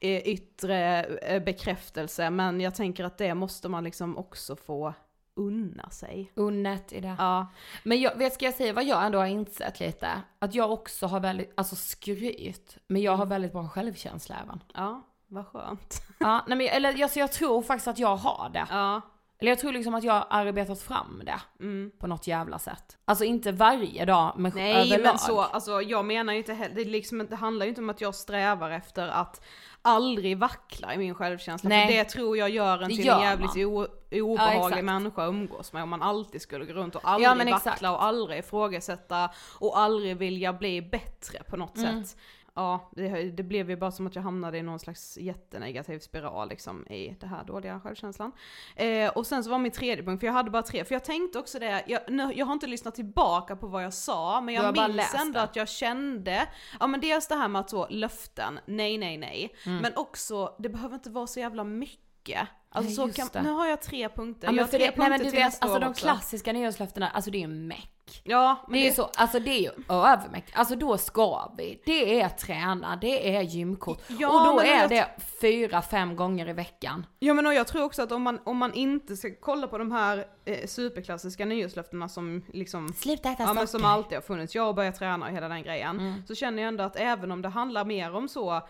[0.00, 4.94] yttre eh, bekräftelse, men jag tänker att det måste man liksom också få
[5.34, 6.32] unna sig.
[6.34, 7.14] Unnet i det.
[7.18, 7.46] Ja.
[7.82, 10.08] Men jag, vet ska jag säga vad jag ändå har insett lite?
[10.38, 14.62] Att jag också har väldigt, alltså skryt, men jag har väldigt bra självkänsla även.
[14.74, 16.02] Ja, vad skönt.
[16.20, 18.66] Ja, nej men, eller alltså, jag tror faktiskt att jag har det.
[18.70, 19.00] Ja.
[19.40, 21.90] Eller jag tror liksom att jag har arbetat fram det Mm.
[21.98, 22.98] på något jävla sätt.
[23.04, 25.00] Alltså inte varje dag, men Nej överlag.
[25.02, 27.90] men så, alltså jag menar ju inte heller, det, liksom, det handlar ju inte om
[27.90, 29.44] att jag strävar efter att
[29.82, 31.68] aldrig vackla i min självkänsla.
[31.68, 31.86] Nej.
[31.86, 33.86] För det tror jag gör en till en jävligt Ja,
[34.22, 34.84] obehaglig exakt.
[34.84, 37.66] människa att umgås med om man alltid skulle gå runt och aldrig exakt.
[37.66, 42.04] vackla och aldrig ifrågasätta och aldrig vilja bli bättre på något Mm.
[42.04, 42.16] sätt.
[42.58, 46.48] Ja, det, det blev ju bara som att jag hamnade i någon slags jättenegativ spiral
[46.48, 48.32] liksom i det här dåliga självkänslan.
[48.76, 51.04] Eh, och sen så var min tredje punkt, för jag hade bara tre, för jag
[51.04, 54.54] tänkte också det, jag, nu, jag har inte lyssnat tillbaka på vad jag sa, men
[54.54, 55.42] jag minns ändå det.
[55.42, 56.48] att jag kände,
[56.80, 59.78] ja men dels det här med att så, löften, nej nej nej, Mm.
[59.82, 62.48] men också, det behöver inte vara så jävla mycket.
[62.70, 65.10] Alltså Nej, kan, nu har jag tre punkter, Ja, jag har tre det, nej men
[65.10, 67.92] punkter du vet, alltså de klassiska nyårslöftena, alltså det är ju meck.
[68.24, 70.58] Ja, men Det är ju så, alltså det är ju övermäktigt.
[70.58, 74.02] Alltså då ska vi, det är träna, det är gymkort.
[74.18, 75.08] Ja, och då är jag- det
[75.40, 77.06] fyra, fem gånger i veckan.
[77.18, 79.78] Ja men och jag tror också att om man, om man inte ska kolla på
[79.78, 84.54] de här eh, superklassiska nyårslöftena som liksom Sluta äta Ja men som alltid har funnits,
[84.54, 86.00] jag börjar träna och hela den grejen.
[86.00, 86.22] Mm.
[86.26, 88.60] Så känner jag ändå att även om det handlar mer om så,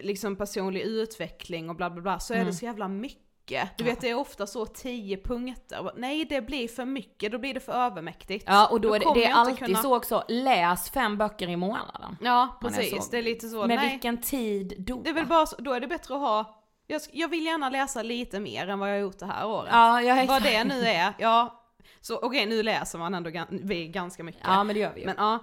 [0.00, 2.46] liksom personlig utveckling och bla bla bla, så är Mm.
[2.46, 3.23] det så jävla mycket.
[3.76, 7.54] Du vet det är ofta så 10 punkter, nej det blir för mycket, då blir
[7.54, 8.44] det för övermäktigt.
[8.48, 11.56] Ja och då är det, det är alltid kunna- så också, läs fem böcker i
[11.56, 12.16] månaden.
[12.20, 13.90] Ja precis, det är lite så, Men nej.
[13.90, 15.00] vilken tid då?
[15.02, 17.70] Det är väl bara så, då är det bättre att ha, jag, jag vill gärna
[17.70, 19.68] läsa lite mer än vad jag har gjort det här året.
[19.72, 21.60] Ja, jag är Vad det nu är, ja.
[22.00, 24.42] Så okej nu läser man ändå vi ganska mycket.
[24.44, 25.06] Ja men det gör vi ju.
[25.06, 25.38] Men ja,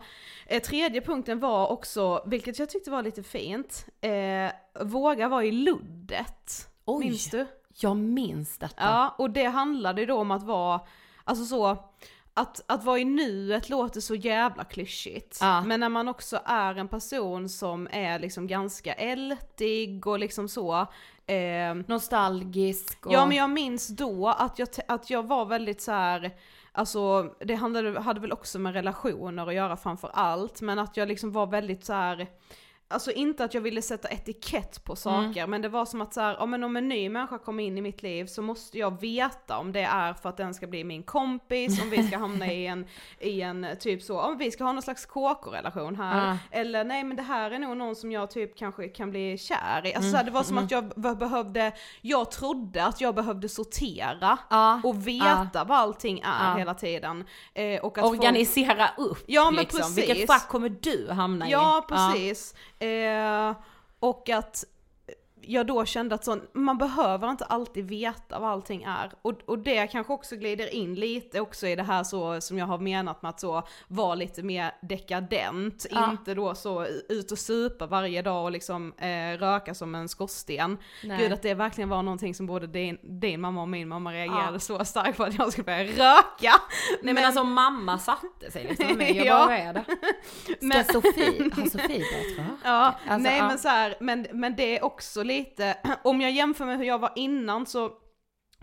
[0.47, 5.51] eh, tredje punkten var också, vilket jag tyckte var lite fint, eh, våga vara i
[5.51, 6.67] luddet.
[6.85, 7.05] Oj.
[7.05, 7.47] Minns du?
[7.83, 8.83] Jag minns detta.
[8.83, 10.81] Ja, och det handlade ju då om att vara,
[11.23, 11.77] alltså så,
[12.33, 15.37] att, att vara i nuet låter så jävla klyschigt.
[15.41, 15.61] Ja.
[15.61, 20.87] Men när man också är en person som är liksom ganska ältig och liksom så,
[21.25, 23.13] eh, Nostalgisk och...
[23.13, 26.31] Ja men jag minns då att jag, att jag var väldigt så här.
[26.71, 31.07] Alltså det handlade, hade väl också med relationer att göra framför allt, men att jag
[31.07, 32.27] liksom var väldigt så här.
[32.91, 36.21] Alltså inte att jag ville sätta etikett på saker, men det var som att så
[36.21, 39.01] här, ja men om en ny människa kommer in i mitt liv så måste jag
[39.01, 42.47] veta om det är för att den ska bli min kompis, om vi ska hamna
[42.51, 42.85] i en,
[43.19, 46.37] i en typ så, om vi ska ha någon slags KK-relation här, Ja.
[46.59, 49.81] eller nej men det här är nog någon som jag typ kanske kan bli kär
[49.85, 49.93] i.
[49.95, 53.49] Alltså så här, det var som att jag be- behövde, jag trodde att jag behövde
[53.49, 56.57] sortera Ja, och veta vad allting är Ja.
[56.57, 57.25] hela tiden.
[57.53, 59.79] Eh, och att folk- Organisera upp Ja, men liksom.
[59.79, 59.97] precis.
[59.97, 61.51] Vilket fack kommer du hamna i?
[61.51, 62.55] Ja, precis.
[62.81, 63.55] Eh,
[63.99, 64.63] och att
[65.51, 69.11] jag då kände att sån, man behöver inte alltid veta vad allting är.
[69.21, 72.65] Och, och det kanske också glider in lite också i det här så som jag
[72.65, 76.11] har menat med att så vara lite mer dekadent, Ja.
[76.11, 80.77] inte då så ut och supa varje dag och liksom eh, röka som en skorsten.
[81.03, 81.17] Nej.
[81.17, 84.53] Gud att det verkligen var någonting som både din, din mamma och min mamma reagerade
[84.53, 84.59] Ja.
[84.59, 86.53] så starkt på att jag skulle börja röka.
[87.01, 89.45] Nej men, alltså mamma satte sig liksom med mig, jag Ja.
[89.45, 89.83] bara är det?
[90.43, 92.45] Ska Men- Sofie, har Sofie börjat röka?
[92.63, 93.47] Ja, Alltså, nej ja.
[93.47, 95.40] men så här, men, men det är också lite,
[96.03, 97.91] om jag jämför med hur jag var innan så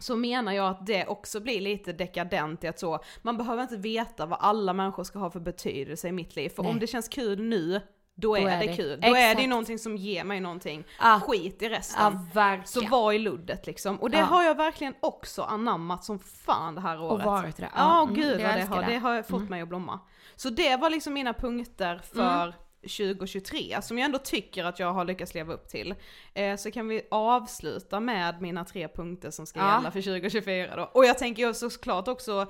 [0.00, 3.76] så menar jag att det också blir lite dekadent i att så, man behöver inte
[3.76, 6.72] veta vad alla människor ska ha för betydelse i mitt liv, för Nej.
[6.72, 7.80] om det känns kul nu,
[8.14, 9.00] då är, är det, kul.
[9.00, 9.42] Då är det Exakt.
[9.42, 10.84] ju någonting som ger mig någonting.
[11.00, 11.20] Ah.
[11.20, 12.28] Skit i resten.
[12.34, 12.66] Verkligen.
[12.88, 14.00] Så var i luddet liksom.
[14.00, 14.24] Och det Ja.
[14.24, 17.26] har jag verkligen också anammat som fan det här året.
[17.26, 17.62] varit det.
[17.62, 18.92] Ja, Ja, mm, gud vad det har, det.
[18.92, 20.00] det har fått mig att blomma.
[20.36, 22.52] Så det var liksom mina punkter för Mm.
[22.88, 25.94] 2023, som jag ändå tycker att jag har lyckats leva upp till.
[26.34, 29.74] Eh, så kan vi avsluta med mina tre punkter som ska Ja.
[29.74, 30.90] gälla för 2024 då.
[30.94, 32.46] Och jag tänker ju såklart också,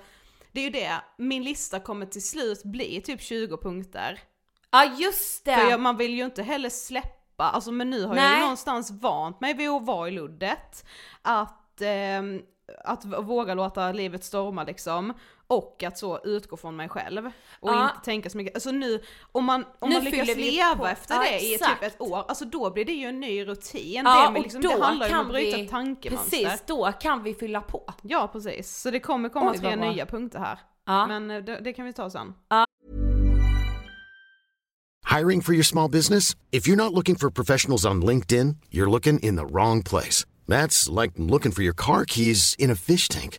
[0.52, 4.20] det är ju det, min lista kommer till slut bli typ 20 punkter.
[4.70, 5.56] Ja just det!
[5.56, 8.34] För jag, man vill ju inte heller släppa, alltså men nu har jag Nej.
[8.34, 10.84] ju någonstans vant mig vid att vara i luddet.
[11.22, 12.42] Att, ehm,
[12.84, 15.12] att våga låta livet storma liksom,
[15.50, 17.26] och att så utgå från mig själv.
[17.60, 17.82] Och Ja.
[17.90, 19.00] inte tänka så mycket, alltså nu,
[19.32, 20.86] om man, om Nu man lyckas leva på.
[20.86, 21.80] efter Ja, det i exakt.
[21.82, 24.02] typ ett år, alltså då blir det ju en ny rutin.
[24.04, 26.30] Ja, det, med och liksom, då det handlar ju om kan att bryta vi- tankemönster.
[26.44, 27.94] Precis, då kan vi fylla på.
[28.02, 30.58] Ja precis, så det kommer komma Oj, tre nya punkter här.
[30.86, 31.06] Ja.
[31.06, 32.34] Men eh, det, det kan vi ta sen.
[35.18, 36.36] Hiring for your small business?
[36.50, 40.26] If you're not looking for professionals on LinkedIn, you're looking in the wrong place.
[40.46, 43.38] That's like looking for your car keys in a fish tank.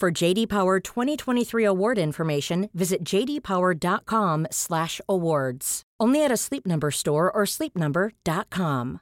[0.00, 5.82] For JD Power 2023 award information, visit jdpower.com/awards.
[5.98, 8.98] Only at a Sleep Number store or sleepnumber.com.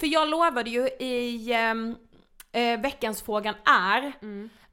[0.00, 1.52] För jag lovade ju i
[2.52, 4.12] eh, veckans frågan är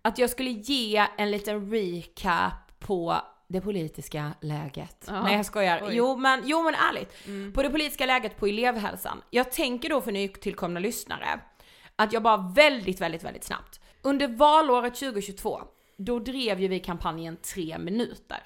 [0.02, 5.06] att jag skulle ge en liten recap på det politiska läget.
[5.08, 5.24] Ja.
[5.24, 5.82] Nej jag skojar.
[5.84, 5.96] Oj.
[5.96, 7.14] Jo men, jo men ärligt.
[7.56, 9.22] På det politiska läget på elevhälsan.
[9.30, 11.40] Jag tänker då för nytillkomna lyssnare
[11.98, 13.80] att jag bara väldigt, väldigt, väldigt snabbt.
[14.02, 15.62] Under valåret 2022,
[15.98, 18.44] då drev ju vi kampanjen 3 minuter.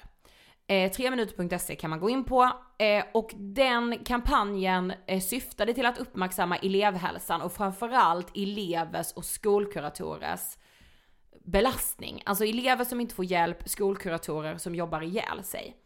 [0.66, 5.98] Eh, 3minuter.se kan man gå in på eh, och den kampanjen eh, syftade till att
[5.98, 10.58] uppmärksamma elevhälsan och framförallt elevers och skolkuratorers
[11.44, 12.22] belastning.
[12.26, 15.76] Alltså elever som inte får hjälp, skolkuratorer som jobbar ihjäl sig.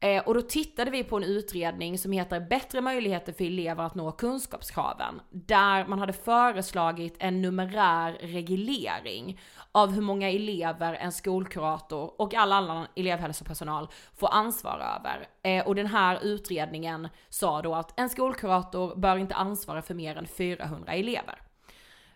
[0.00, 3.94] Eh, och då tittade vi på en utredning som heter Bättre möjligheter för elever att
[3.94, 5.20] nå kunskapskraven.
[5.30, 9.40] Där man hade föreslagit en numerär reglering
[9.72, 15.28] av hur många elever en skolkurator och all annan elevhälsopersonal får ansvara över.
[15.42, 20.16] Eh, och den här utredningen sa då att en skolkurator bör inte ansvara för mer
[20.16, 21.47] än 400 elever.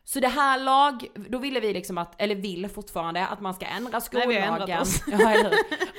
[0.04, 3.66] Så det här lag, då ville vi liksom att, eller vill fortfarande, att man ska
[3.66, 4.80] ändra Nej, skollagen.
[4.80, 5.02] oss.
[5.10, 5.50] Ja?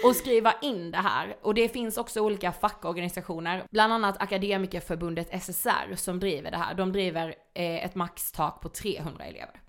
[0.04, 1.36] Och skriva in det här.
[1.42, 6.74] Och det finns också olika fackorganisationer, bland annat Akademikerförbundet SSR som driver det här.
[6.74, 9.60] De driver eh, ett maxtak på 300 elever.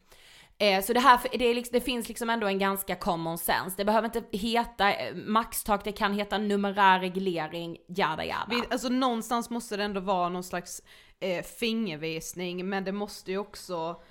[0.59, 3.77] Eh, så det här, det, är liksom, det finns liksom ändå en ganska common sense.
[3.77, 8.47] Det behöver inte heta eh, maxtak, det kan heta numerär reglering, jada jada.
[8.51, 10.83] Vi, alltså någonstans måste det ändå vara någon slags
[11.20, 14.03] eh, fingervisning, men det måste ju också,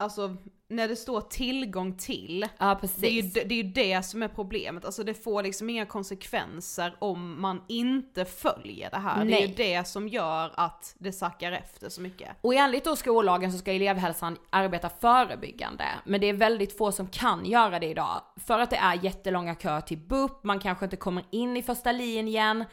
[0.00, 0.36] alltså
[0.68, 4.22] när det står tillgång till, ja det är, ju, det det är ju det som
[4.22, 9.24] är problemet, alltså det får liksom inga konsekvenser om man inte följer det här.
[9.24, 9.54] Det är ju Nej.
[9.56, 12.28] det som gör att det sackar efter så mycket.
[12.40, 17.06] Och enligt då skollagen så ska elevhälsan arbeta förebyggande, men det är väldigt få som
[17.08, 18.22] kan göra det idag.
[18.36, 21.92] För att det är jättelånga köer till BUP, man kanske inte kommer in i första
[21.92, 22.64] linjen,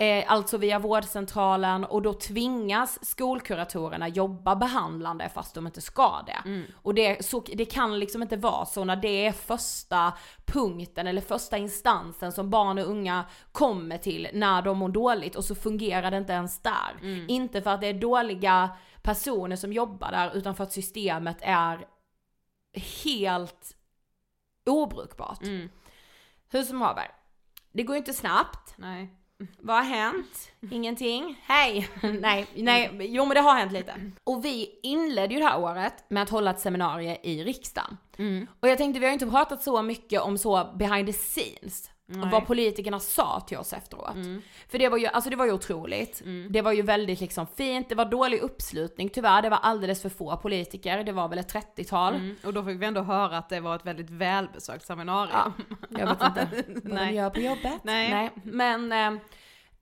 [0.00, 6.68] eh, alltså via vårdcentralen, och då tvingas skolkuratorerna jobba behandlande fast de inte ska det.
[6.74, 10.12] Och det, så, det kan liksom inte vara så när det är första
[10.46, 15.44] punkten eller första instansen som barn och unga kommer till när de mår dåligt och
[15.44, 16.98] så fungerar det inte ens där.
[17.28, 18.70] Inte för att det är dåliga
[19.02, 21.86] personer som jobbar där utan för att systemet är
[23.04, 23.76] helt
[24.66, 25.42] obrukbart.
[26.52, 27.10] Hur som haver,
[27.72, 28.74] det går ju inte snabbt.
[28.76, 29.16] Nej.
[29.58, 30.50] Vad har hänt?
[30.70, 31.42] Ingenting?
[31.46, 31.88] Hej!
[32.20, 33.94] nej, nej, jo men det har hänt lite.
[34.24, 37.96] Och vi inledde ju det här året med att hålla ett seminarium i riksdagen.
[38.60, 41.89] Och jag tänkte, vi har ju inte pratat så mycket om så behind the scenes.
[42.10, 44.16] Och vad politikerna sa till oss efteråt.
[44.68, 46.22] För det var ju, alltså det var ju otroligt.
[46.50, 50.08] Det var ju väldigt liksom fint, det var dålig uppslutning tyvärr, det var alldeles för
[50.08, 52.14] få politiker, det var väl ett 30-tal.
[52.14, 52.36] Mm.
[52.44, 55.52] Och då fick vi ändå höra att det var ett väldigt välbesökt seminarium.
[55.88, 56.48] Jag vet inte
[56.84, 57.06] vad Nej.
[57.06, 57.80] de gör på jobbet.
[57.82, 58.30] Nej.
[58.44, 59.20] Men, eh,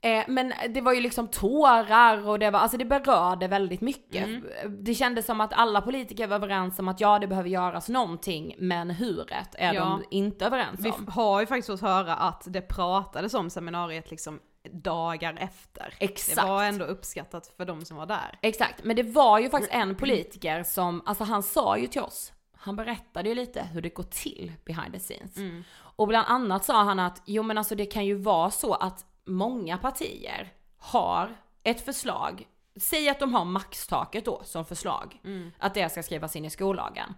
[0.01, 4.27] Eh, men det var ju liksom tårar och det var, alltså det berörde väldigt mycket.
[4.27, 4.45] Mm.
[4.85, 8.55] Det kändes som att alla politiker var överens om att ja det behöver göras någonting,
[8.59, 9.85] men huret är Ja.
[9.85, 11.09] de inte överens Vi om.
[11.09, 14.41] har ju faktiskt fått höra att det pratades om seminariet liksom
[14.73, 15.95] dagar efter.
[15.99, 16.41] Exakt.
[16.41, 18.39] Det var ändå uppskattat för de som var där.
[18.43, 22.33] Exakt, men det var ju faktiskt en politiker som, alltså han sa ju till oss,
[22.57, 25.35] han berättade ju lite hur det går till behind the scenes.
[25.79, 29.05] Och bland annat sa han att, jo men alltså det kan ju vara så att
[29.29, 35.21] många partier har ett förslag, säg att de har maxtaket då som förslag,
[35.59, 37.15] att det ska skrivas in i skollagen.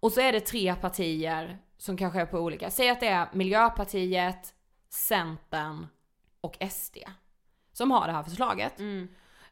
[0.00, 3.28] Och så är det tre partier som kanske är på olika, säg att det är
[3.32, 4.54] Miljöpartiet,
[4.88, 5.86] Centern
[6.40, 6.98] och SD
[7.72, 8.80] som har det här förslaget.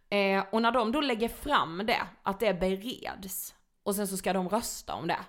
[0.09, 4.33] Eh, och när de då lägger fram det, att det bereds, och sen så ska
[4.33, 5.21] de rösta om det.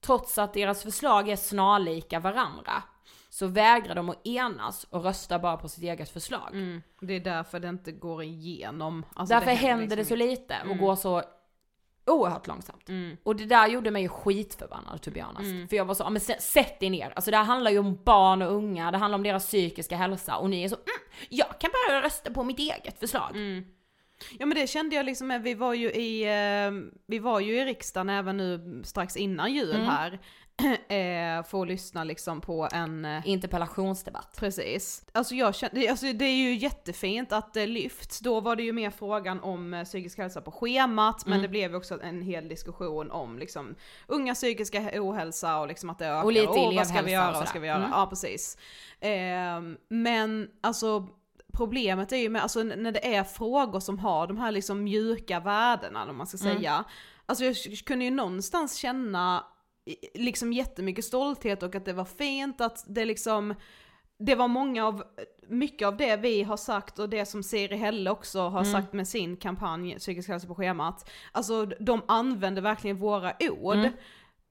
[0.00, 2.82] Trots att deras förslag är snarlika varandra,
[3.32, 6.48] så vägrar de att enas och röstar bara på sitt eget förslag.
[7.00, 9.06] Det är därför det inte går igenom.
[9.14, 11.22] Alltså, Därför händer händer det liksom så lite och går så
[12.06, 12.88] oerhört långsamt.
[13.22, 15.70] Och det där gjorde mig ju skitförbannad to be honest.
[15.70, 17.12] För jag var så, men sätt er ner.
[17.16, 20.36] Alltså det här handlar ju om barn och unga, det handlar om deras psykiska hälsa
[20.36, 20.86] och ni är så, mm,
[21.28, 23.30] jag kan bara rösta på mitt eget förslag.
[24.38, 26.70] Ja men det kände jag liksom, med- vi var ju i, eh,
[27.06, 29.86] vi var ju i riksdagen även nu strax innan jul Mm.
[29.86, 30.18] här.
[30.88, 34.36] Eh, att lyssna liksom på en eh, Interpellationsdebatt.
[34.38, 35.04] Precis.
[35.12, 38.20] Alltså jag känner, alltså det är ju jättefint att det lyfts.
[38.20, 41.30] Då var det ju mer frågan om eh, psykisk hälsa på schemat, Mm.
[41.36, 43.74] men det blev också en hel diskussion om liksom
[44.06, 46.24] unga psykiska ohälsa och liksom att det ökar.
[46.24, 47.78] Och lite vad ska vi göra, och vad ska vi göra?
[47.78, 47.90] Mm.
[47.90, 48.58] Ja precis.
[49.00, 51.06] Ehm, men alltså
[51.52, 55.40] problemet är ju med, alltså när det är frågor som har de här liksom mjuka
[55.40, 56.56] värdena, om man ska Mm.
[56.58, 56.84] säga.
[57.26, 57.56] Alltså jag
[57.86, 59.44] kunde ju någonstans känna
[60.14, 63.54] liksom jättemycket stolthet och att det var fint att det liksom
[64.18, 65.02] det var många av,
[65.48, 68.72] mycket av det vi har sagt och det som Siri Helle också har Mm.
[68.72, 71.10] sagt med sin kampanj Psykisk hälsa på schemat.
[71.32, 73.74] Alltså de använder verkligen våra ord.
[73.76, 73.92] Mm.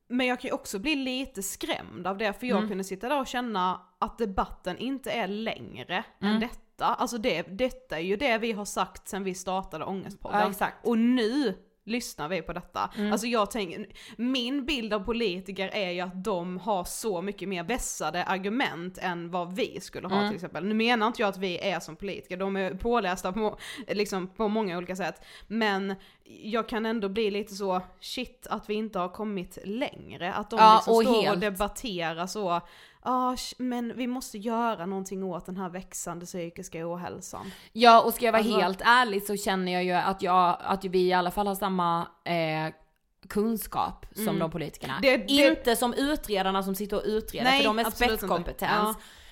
[0.10, 2.70] Men jag kan ju också bli lite skrämd av det för jag Mm.
[2.70, 6.34] kunde sitta där och känna att debatten inte är längre Mm.
[6.34, 6.86] än detta.
[6.86, 10.54] Alltså det, detta är ju det vi har sagt sen vi startade Ångestpodden.
[10.60, 10.68] Ja.
[10.84, 12.90] Och nu lyssnar vi på detta.
[12.98, 13.12] Mm.
[13.12, 17.64] Alltså jag tänker, min bild av politiker är ju att de har så mycket mer
[17.64, 20.30] vässade argument än vad vi skulle ha Mm.
[20.30, 20.66] till exempel.
[20.66, 23.58] Nu menar inte jag att vi är som politiker, de är pålästa på,
[23.88, 25.22] liksom, på många olika sätt.
[25.48, 25.96] Men
[26.44, 30.34] jag kan ändå bli lite så, shit att vi inte har kommit längre.
[30.34, 31.42] Att de Ja, liksom och står och helt.
[31.42, 32.62] debatterar så,
[33.04, 37.52] ja sh- men vi måste göra någonting åt den här växande psykiska ohälsan.
[37.74, 40.86] Ja och ska jag vara Alltså- helt ärlig så känner jag ju att, jag, att
[40.86, 42.74] vi i alla fall har samma eh,
[43.30, 44.94] kunskap som de politikerna.
[44.98, 45.02] Mm.
[45.02, 48.66] Det- det- Inte som utredarna som sitter och utreder Nej, för de är absolut inte.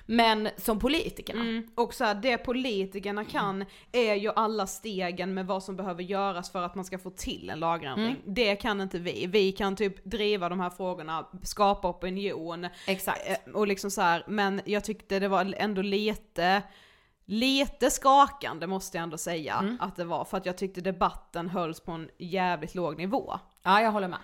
[0.09, 1.41] Men som politikerna.
[1.41, 1.67] Mm.
[1.75, 6.51] Och så här, det politikerna kan är ju alla stegen med vad som behöver göras
[6.51, 8.05] för att man ska få till en lagändring.
[8.05, 8.21] Mm.
[8.25, 9.25] Det kan inte vi.
[9.27, 13.29] Vi kan typ driva de här frågorna, skapa opinion Exakt.
[13.29, 14.23] eh, och liksom så här.
[14.27, 16.61] men jag tyckte det var ändå lite
[17.29, 19.77] Lite skakande måste jag ändå säga Mm.
[19.79, 23.39] att det var, för att jag tyckte debatten hölls på en jävligt låg nivå.
[23.63, 24.19] Ja jag håller med.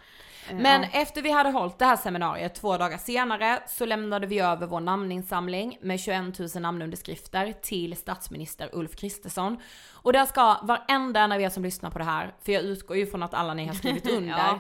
[0.49, 0.87] Eh, Men ja.
[0.93, 4.79] efter vi hade hållit det här seminariet två dagar senare så lämnade vi över vår
[4.79, 9.57] namninsamling med 21 000 namnunderskrifter till statsminister Ulf Kristersson.
[9.93, 12.97] Och där ska varenda en av er som lyssnar på det här, för jag utgår
[12.97, 14.59] ju från att alla ni har skrivit under, Ja.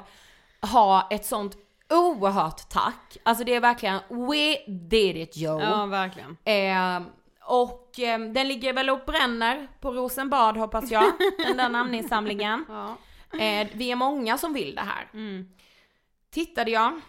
[0.67, 1.57] ha ett sånt
[1.89, 3.17] oerhört tack.
[3.23, 5.59] Alltså det är verkligen we did it Joe.
[5.61, 6.37] Ja, verkligen.
[6.43, 7.01] Eh,
[7.45, 11.03] och eh, den ligger väl och bränner på Rosenbad hoppas jag,
[11.47, 12.65] den där namninsamlingen.
[13.31, 13.39] Ja.
[13.39, 15.07] Eh, vi är många som vill det här.
[15.13, 15.49] Mm.
[16.33, 17.01] Tittade jag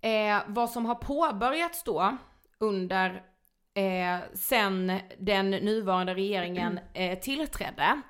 [0.00, 2.16] eh, vad som har påbörjats då
[2.58, 3.22] under
[3.74, 8.00] eh, sen den nuvarande regeringen eh, tillträdde.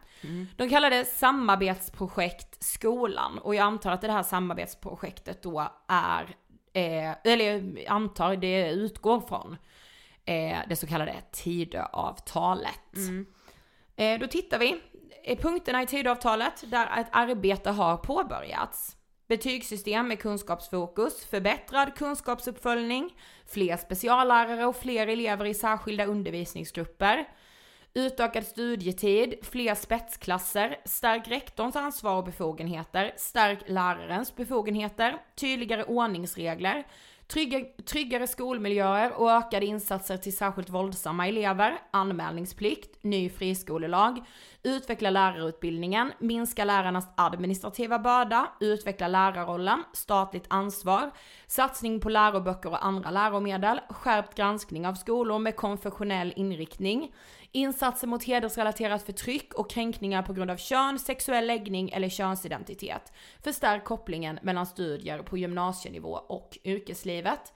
[0.57, 6.37] De kallar det samarbetsprojekt skolan och jag antar att det här samarbetsprojektet då är,
[6.73, 9.57] eh, eller jag antar det utgår från
[10.25, 12.97] eh, det så kallade Tidöavtalet.
[13.97, 14.81] Eh, då tittar vi
[15.25, 18.96] eh, punkterna i Tidöavtalet där ett arbete har påbörjats.
[19.29, 23.11] Betygssystem med kunskapsfokus, förbättrad kunskapsuppföljning,
[23.47, 27.29] fler speciallärare och fler elever i särskilda undervisningsgrupper,
[27.95, 36.87] utökad studietid, fler spetsklasser, stärk rektorns ansvar och befogenheter, stärk lärarens befogenheter, tydligare ordningsregler,
[37.29, 44.23] trygga, tryggare skolmiljöer och ökade insatser till särskilt våldsamma elever, anmälningsplikt, ny friskolelag,
[44.63, 51.11] utveckla lärarutbildningen, minska lärarnas administrativa börda, utveckla lärarrollen, statligt ansvar,
[51.47, 57.13] satsning på läroböcker och andra läromedel, skärpt granskning av skolor med konfessionell inriktning,
[57.53, 63.13] insatser mot hedersrelaterat förtryck och kränkningar på grund av kön, sexuell läggning eller könsidentitet.
[63.45, 67.53] Förstärk kopplingen mellan studier på gymnasienivå och yrkeslivet.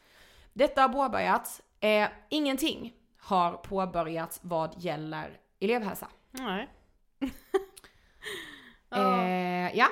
[0.53, 1.63] Detta har påbörjats.
[1.81, 6.09] Eh, ingenting har påbörjats vad gäller elevhälsa.
[6.31, 6.69] Nej.
[8.93, 9.89] Eh, ja.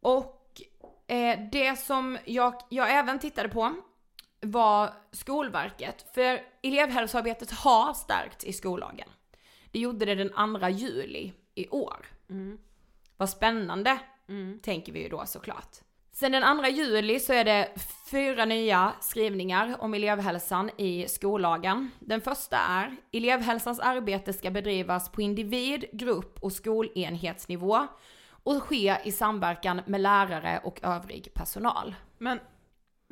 [0.00, 0.62] Och
[1.06, 3.74] eh, det som jag, jag även tittade på
[4.44, 6.06] var Skolverket.
[6.14, 9.08] För elevhälsoarbetet har stärkts i skollagen.
[9.70, 12.06] Det gjorde det den 2 juli i år.
[12.30, 12.58] Mm.
[13.16, 13.98] Vad spännande,
[14.62, 15.76] tänker vi ju då såklart.
[16.12, 17.68] Sen den 2 juli så är det
[18.10, 21.90] fyra nya skrivningar om elevhälsan i skollagen.
[22.00, 27.86] Den första är elevhälsans arbete ska bedrivas på individ, grupp och skolenhetsnivå
[28.28, 31.94] och ske i samverkan med lärare och övrig personal.
[32.18, 32.40] Men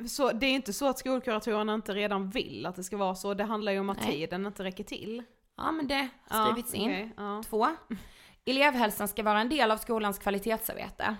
[0.09, 3.33] så det är inte så att skolkuratorerna inte redan vill att det ska vara så,
[3.33, 4.11] det handlar ju om att Nej.
[4.11, 5.23] tiden inte räcker till.
[5.57, 6.89] Ja men det har skrivits in.
[6.89, 7.43] okej, ja.
[7.49, 7.67] Två.
[8.45, 11.15] Elevhälsan ska vara en del av skolans kvalitetsarbete.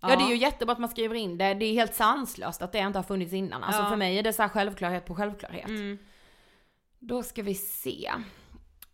[0.00, 0.08] Ja.
[0.08, 2.78] det är ju jättebra att man skriver in det, det är helt sanslöst att det
[2.78, 3.64] inte har funnits innan.
[3.64, 3.88] Alltså Ja.
[3.88, 5.68] för mig är det så här självklarhet på självklarhet.
[5.68, 5.98] Mm.
[6.98, 8.12] Då ska vi se.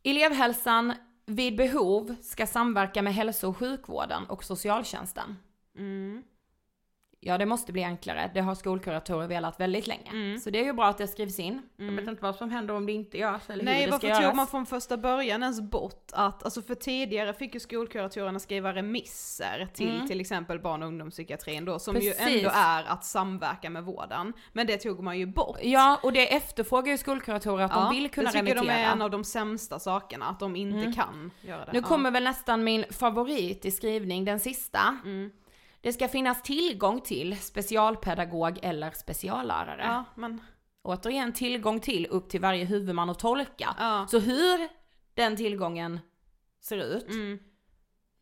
[0.02, 0.94] Elevhälsan
[1.26, 5.36] vid behov ska samverka med hälso och sjukvården och socialtjänsten.
[5.78, 6.22] Mm.
[7.20, 8.30] Ja, det måste bli enklare.
[8.34, 10.38] Det har skolkuratorer velat väldigt länge.
[10.40, 11.62] Så det är ju bra att det skrivs in.
[11.76, 14.06] Jag vet inte vad som händer om det inte görs eller hur Nej, det varför
[14.06, 14.36] ska tog göras.
[14.36, 19.68] man från första början ens bort att, alltså för tidigare fick ju skolkuratorerna skriva remisser
[19.74, 22.16] till till exempel barn och ungdomspsykiatrin då, som ju Mm.
[22.18, 22.36] Precis.
[22.36, 24.32] ändå är att samverka med vården.
[24.52, 25.58] Men det tog man ju bort.
[25.62, 28.74] Ja, och det efterfrågar ju skolkuratorer att de vill kunna jag tycker remittera.
[28.76, 31.72] de är en av de sämsta sakerna, att de inte kan göra det.
[31.72, 31.82] Nu Ja.
[31.82, 34.96] kommer väl nästan min favorit i skrivning, den sista.
[35.80, 39.82] Det ska finnas tillgång till specialpedagog eller speciallärare.
[39.82, 40.40] Ja, men
[40.82, 43.76] Återigen tillgång till upp till varje huvudman att tolka.
[43.78, 44.06] Ja.
[44.10, 44.68] Så hur
[45.14, 46.00] den tillgången
[46.60, 47.20] ser ut, mm.
[47.20, 47.38] mm,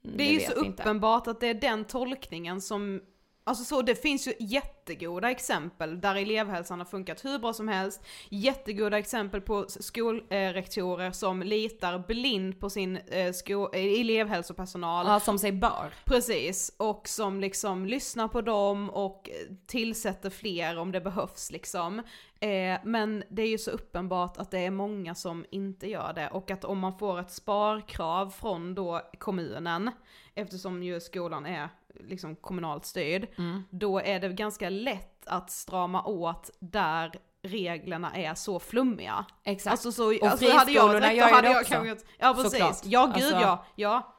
[0.00, 0.82] det är ju så inte.
[0.82, 3.00] uppenbart att det är den tolkningen som
[3.48, 8.06] Alltså så det finns ju jättegoda exempel där elevhälsan har funkat hur bra som helst.
[8.28, 15.06] Jättegoda exempel på skolrektorer som litar blind på sin eh, sko- eh, elevhälsopersonal.
[15.06, 15.94] Ja, som sig bör.
[16.04, 19.30] Precis, och som liksom lyssnar på dem och
[19.66, 21.98] tillsätter fler om det behövs liksom.
[22.40, 26.28] Eh, men det är ju så uppenbart att det är många som inte gör det
[26.28, 29.90] och att om man får ett sparkrav från då kommunen,
[30.34, 31.68] eftersom ju skolan är
[32.00, 33.28] liksom kommunalt styrd,
[33.70, 39.24] då är det ganska lätt att strama åt där reglerna är så flummiga.
[39.44, 39.70] Exakt.
[39.72, 41.72] Alltså så, Och alltså hade jag varit rektor hade jag också.
[41.72, 42.80] kanske gjort- Ja precis, Såklart.
[42.84, 44.14] ja gud Alltså- ja, ja.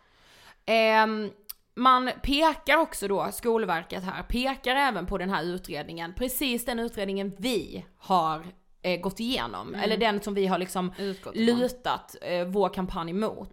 [0.65, 1.30] Ehm,
[1.75, 7.36] man pekar också då, Skolverket här, pekar även på den här utredningen, precis den utredningen
[7.38, 8.45] vi har
[8.82, 10.93] eh, gått igenom, eller den som vi har liksom
[11.34, 13.51] lutat eh, vår kampanj mot.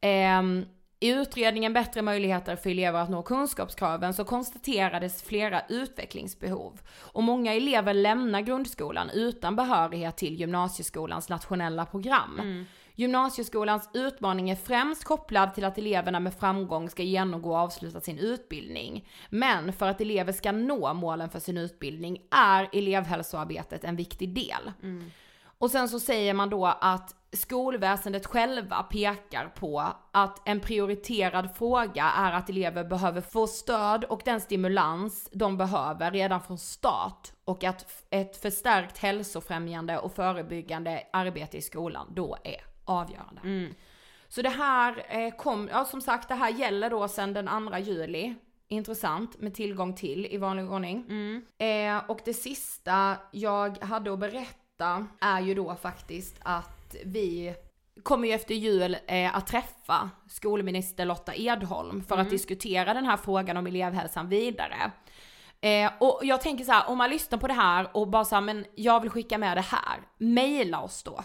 [0.00, 0.66] Ehm,
[1.02, 6.80] I utredningen Bättre möjligheter för elever att nå kunskapskraven så konstaterades flera utvecklingsbehov.
[6.98, 12.66] Och många elever lämnar grundskolan utan behörighet till gymnasieskolans nationella program.
[12.94, 18.18] Gymnasieskolans utmaning är främst kopplad till att eleverna med framgång ska genomgå och avsluta sin
[18.18, 19.08] utbildning.
[19.28, 24.72] Men för att elever ska nå målen för sin utbildning är elevhälsoarbetet en viktig del.
[25.58, 32.04] Och sen så säger man då att skolväsendet själva pekar på att en prioriterad fråga
[32.04, 37.64] är att elever behöver få stöd och den stimulans de behöver redan från start och
[37.64, 43.40] att ett förstärkt hälsofrämjande och förebyggande arbete i skolan då är avgörande.
[44.28, 47.78] Så det här eh, kom, ja som sagt det här gäller då sedan den 2
[47.78, 48.34] juli.
[48.68, 51.04] Intressant med tillgång till i vanlig ordning.
[51.58, 57.54] Eh, och det sista jag hade att berätta är ju då faktiskt att vi
[58.02, 63.16] kommer ju efter jul eh, att träffa skolminister Lotta Edholm för att diskutera den här
[63.16, 64.90] frågan om elevhälsan vidare.
[65.60, 68.34] Eh, och jag tänker så här, om man lyssnar på det här och bara så
[68.34, 71.24] här, men jag vill skicka med det här, mejla oss då.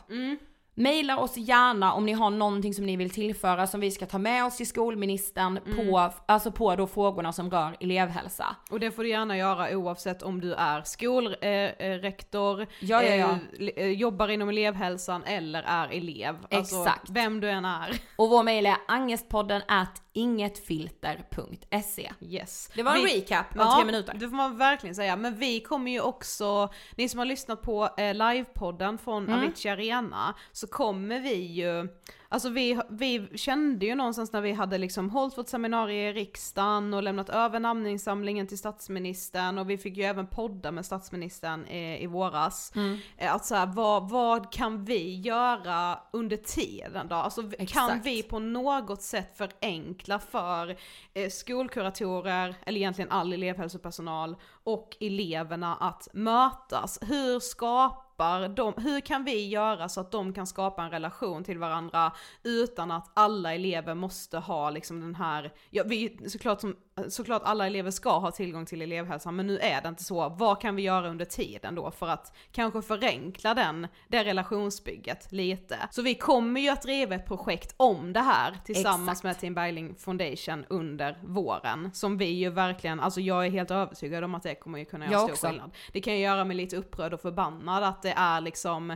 [0.78, 4.18] Maila oss gärna om ni har någonting som ni vill tillföra som vi ska ta
[4.18, 8.56] med oss till skolministern på, alltså på då frågorna som rör elevhälsa.
[8.72, 11.46] Och det får du gärna göra oavsett om du är skolrektor,
[11.80, 13.38] eh, rektor, Ja, ja, ja.
[13.60, 16.36] Eh, eh, jobbar inom elevhälsan eller är elev.
[16.52, 17.10] Alltså, Exakt.
[17.10, 18.02] Vem du än är.
[18.16, 22.12] Och vår mail är angestpodden at ingetfilter.se.
[22.22, 22.70] Yes.
[22.76, 24.14] Det var en Vi- recap av tre minuter.
[24.14, 25.16] det får man verkligen säga.
[25.16, 29.40] Men vi kommer ju också, ni som har lyssnat på eh, livepodden från Mm.
[29.40, 31.88] Avicii Arena, så kommer vi ju
[32.30, 36.94] Alltså vi, vi kände ju någonstans när vi hade liksom hållit vårt seminarium i riksdagen
[36.94, 42.04] och lämnat över namninsamlingen till statsministern och vi fick ju även podda med statsministern i,
[42.04, 42.72] i våras.
[42.76, 42.98] Mm.
[43.20, 47.16] Att så här, vad, vad kan vi göra under tiden då?
[47.16, 47.74] Alltså Exakt.
[47.74, 50.78] kan vi på något sätt förenkla för
[51.14, 57.00] eh, skolkuratorer, eller egentligen all elevhälsopersonal och eleverna att mötas?
[57.02, 61.44] Hur skapar skapar de, hur kan vi göra så att de kan skapa en relation
[61.44, 62.12] till varandra
[62.44, 66.76] utan att alla elever måste ha liksom den här, ja vi, såklart, som,
[67.08, 70.30] såklart alla elever ska ha tillgång till elevhälsan men nu är det inte så.
[70.30, 75.78] Vad kan vi göra under tiden då för att kanske förenkla den, det relationsbygget lite?
[75.92, 79.24] Så vi kommer ju att driva ett projekt om det här tillsammans Exakt.
[79.24, 81.92] med Team Bergling Foundation under våren.
[81.94, 85.06] Som vi ju verkligen, alltså jag är helt övertygad om att det kommer ju kunna
[85.06, 85.48] göra jag stor också.
[85.48, 85.72] skillnad.
[85.92, 88.96] Det kan ju göra mig lite upprörd och förbannad att det är liksom,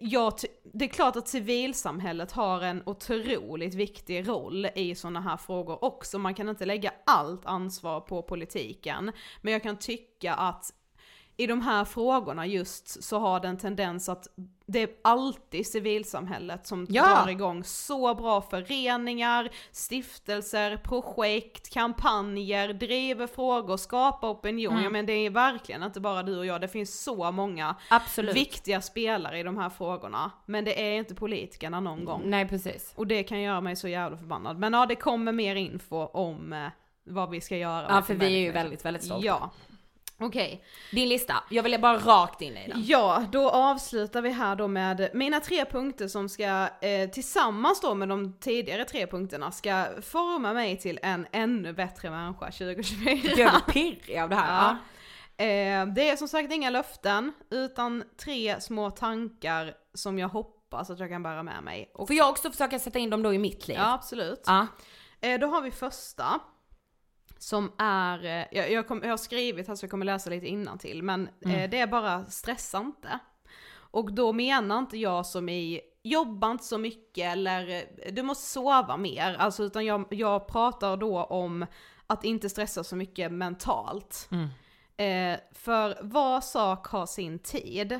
[0.00, 0.36] ja,
[0.72, 6.18] det är klart att civilsamhället har en otroligt viktig roll i sådana här frågor också.
[6.18, 9.12] Man kan inte lägga allt ansvar på politiken.
[9.42, 10.72] Men jag kan tycka att
[11.40, 14.28] i de här frågorna just så har det en tendens att
[14.66, 17.22] det är alltid civilsamhället som ja.
[17.22, 24.72] drar igång så bra föreningar, stiftelser, projekt, kampanjer, driver frågor, skapar opinion.
[24.72, 24.84] Mm.
[24.84, 28.36] Ja men det är verkligen inte bara du och jag, det finns så många Absolut.
[28.36, 30.30] viktiga spelare i de här frågorna.
[30.46, 32.22] Men det är inte politikerna någon gång.
[32.24, 32.92] Nej precis.
[32.96, 34.58] Och det kan göra mig så jävla förbannad.
[34.58, 36.68] Men ja det kommer mer info om eh,
[37.04, 37.86] vad vi ska göra.
[37.88, 39.26] Ja för vi är ju väldigt, väldigt stolta.
[39.26, 39.50] Ja.
[40.20, 40.46] Okej.
[40.46, 41.00] Okay.
[41.00, 42.84] Din lista, jag vill bara rakt in i den.
[42.86, 47.94] Ja, då avslutar vi här då med mina tre punkter som ska eh, tillsammans då
[47.94, 53.32] med de tidigare tre punkterna ska forma mig till en ännu bättre människa 2024.
[53.36, 54.76] Jag är pirrig av det här.
[55.36, 55.44] Ja.
[55.44, 61.00] Eh, det är som sagt inga löften, utan tre små tankar som jag hoppas att
[61.00, 61.90] jag kan bära med mig.
[61.94, 62.08] Och...
[62.08, 63.76] Får jag också försöka sätta in dem då i mitt liv?
[63.76, 64.42] Ja, absolut.
[64.46, 64.66] Ja.
[65.20, 66.40] Eh, då har vi första.
[67.38, 70.78] Som är, eh, jag, jag, kom, jag har skrivit här så jag kommer läsa lite
[70.78, 71.56] till men mm.
[71.56, 73.18] eh, det är bara stressa inte.
[73.90, 78.44] Och då menar inte jag som i jobba inte så mycket eller eh, du måste
[78.44, 81.66] sova mer, alltså utan jag, jag pratar då om
[82.06, 84.28] att inte stressa så mycket mentalt.
[84.30, 84.48] Mm.
[84.96, 87.92] Eh, för var sak har sin tid.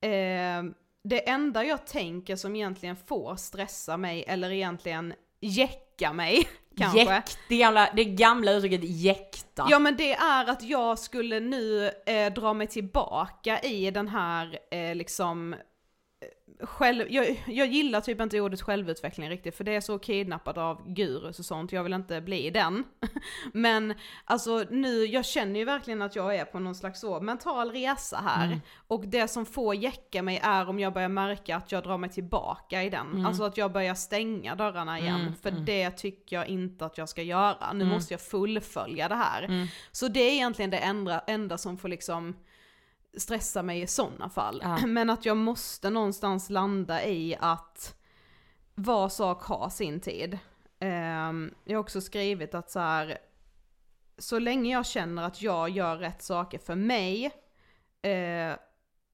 [0.00, 0.62] Eh,
[1.04, 6.48] det enda jag tänker som egentligen får stressa mig eller egentligen jäcka mig
[6.82, 7.14] kanske.
[7.14, 9.66] Jäkt, det gamla, det gamla uttrycket jäkta.
[9.70, 14.58] Ja men det är att jag skulle nu eh, dra mig tillbaka i den här
[14.70, 15.54] eh, liksom
[16.60, 20.92] själv, jag, jag gillar typ inte ordet självutveckling riktigt för det är så kidnappat av
[20.94, 22.84] gurus och sånt, jag vill inte bli den.
[23.52, 23.94] Men
[24.24, 28.16] alltså nu, jag känner ju verkligen att jag är på någon slags så mental resa
[28.16, 28.46] här.
[28.46, 28.60] Mm.
[28.86, 32.10] Och det som får jäcka mig är om jag börjar märka att jag drar mig
[32.10, 33.06] tillbaka i den.
[33.06, 33.26] Mm.
[33.26, 35.20] Alltså att jag börjar stänga dörrarna igen.
[35.20, 35.34] Mm.
[35.34, 35.64] För mm.
[35.64, 37.72] det tycker jag inte att jag ska göra.
[37.72, 37.88] Nu mm.
[37.88, 39.42] måste jag fullfölja det här.
[39.42, 39.66] Mm.
[39.92, 42.34] Så det är egentligen det enda, enda som får liksom
[43.16, 44.60] stressa mig i sådana fall.
[44.64, 44.76] Ja.
[44.86, 47.98] Men att jag måste någonstans landa i att
[48.74, 50.38] var sak har sin tid.
[50.80, 53.18] Um, jag har också skrivit att så här,
[54.18, 57.26] så länge jag känner att jag gör rätt saker för mig,
[58.06, 58.56] uh,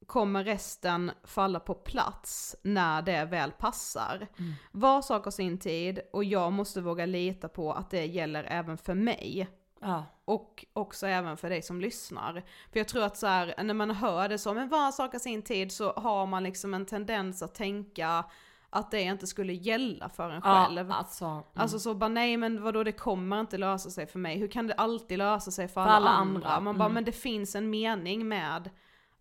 [0.07, 4.27] kommer resten falla på plats när det väl passar.
[4.39, 4.53] Mm.
[4.73, 8.79] Var sak har sin tid och jag måste våga lita på att det gäller även
[8.79, 9.49] för mig.
[9.81, 10.05] Ja.
[10.25, 12.33] Och också även för dig som lyssnar.
[12.73, 15.19] För jag tror att så här, när man hör det så, men var sak har
[15.19, 18.25] sin tid, så har man liksom en tendens att tänka
[18.71, 20.89] att det inte skulle gälla för en själv.
[20.89, 21.43] Ja, alltså, mm.
[21.55, 24.67] alltså så bara nej men vadå det kommer inte lösa sig för mig, hur kan
[24.67, 26.61] det alltid lösa sig för, för alla, alla, andra?
[26.61, 26.95] Man bara mm.
[26.95, 28.71] men det finns en mening med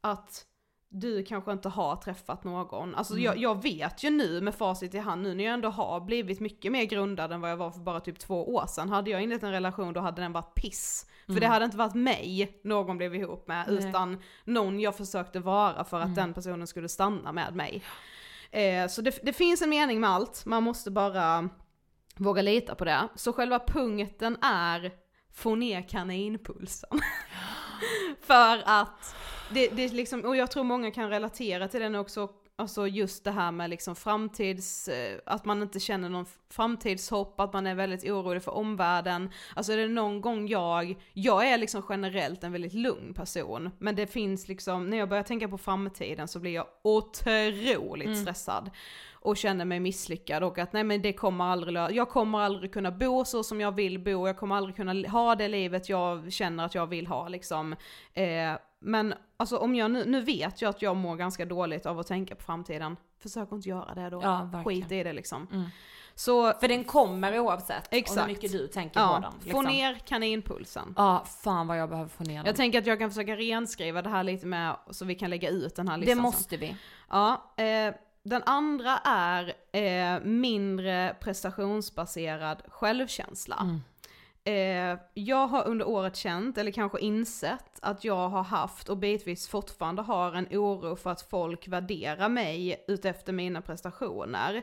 [0.01, 0.45] att
[0.89, 2.95] du kanske inte har träffat någon.
[2.95, 3.25] Alltså mm.
[3.25, 6.39] jag, jag, vet ju nu med facit i hand nu när jag ändå har blivit
[6.39, 8.89] mycket mer grundad än vad jag var för bara typ två år sedan.
[8.89, 11.05] Hade jag inlett en relation då hade den varit piss.
[11.25, 11.41] För mm.
[11.41, 13.89] det hade inte varit mig någon blev ihop med Nej.
[13.89, 16.15] utan någon jag försökte vara för att mm.
[16.15, 17.83] den personen skulle stanna med mig.
[18.51, 21.49] Eh, så det, det finns en mening med allt, man måste bara
[22.15, 23.07] våga lita på det.
[23.15, 24.91] Så själva punkten är
[25.33, 27.01] få ner kaninpulsen.
[28.21, 29.15] för att
[29.49, 33.31] det, det liksom, och jag tror många kan relatera till den också, alltså just det
[33.31, 38.03] här med liksom framtids, eh, att man inte känner någon framtidshopp, att man är väldigt
[38.03, 39.29] orolig för omvärlden.
[39.55, 43.95] Alltså är det någon gång jag, jag är liksom generellt en väldigt lugn person, men
[43.95, 48.21] det finns liksom, när jag börjar tänka på framtiden så blir jag otroligt mm.
[48.21, 48.71] stressad
[49.27, 52.91] och känner mig misslyckad och att nej men det kommer aldrig, jag kommer aldrig kunna
[52.91, 56.65] bo så som jag vill bo, jag kommer aldrig kunna ha det livet jag känner
[56.65, 57.75] att jag vill ha liksom.
[58.13, 61.99] Eh, men alltså om jag nu, nu vet jag att jag mår ganska dåligt av
[61.99, 62.97] att tänka på framtiden.
[63.19, 64.21] Försök inte göra det då.
[64.23, 64.81] Ja, verkligen.
[64.81, 65.47] Skit i det liksom.
[65.51, 65.69] Mm.
[66.15, 67.87] Så För den kommer oavsett.
[67.91, 68.21] Exakt.
[68.21, 69.31] hur mycket du tänker på ja, den.
[69.31, 69.65] få liksom.
[69.65, 70.93] ner kaninpulsen.
[70.97, 72.45] Ja, fan vad jag behöver få ner den.
[72.45, 75.49] Jag tänker att jag kan försöka renskriva det här lite med så vi kan lägga
[75.49, 76.75] ut den här listan det måste vi.
[77.09, 83.57] Ja, eh, den andra är eh, mindre prestationsbaserad självkänsla.
[83.61, 83.81] Mm.
[84.47, 89.47] Eh, jag har under året känt, eller kanske insett, att jag har haft och bitvis
[89.47, 94.61] fortfarande har en oro för att folk värderar mig utefter mina prestationer.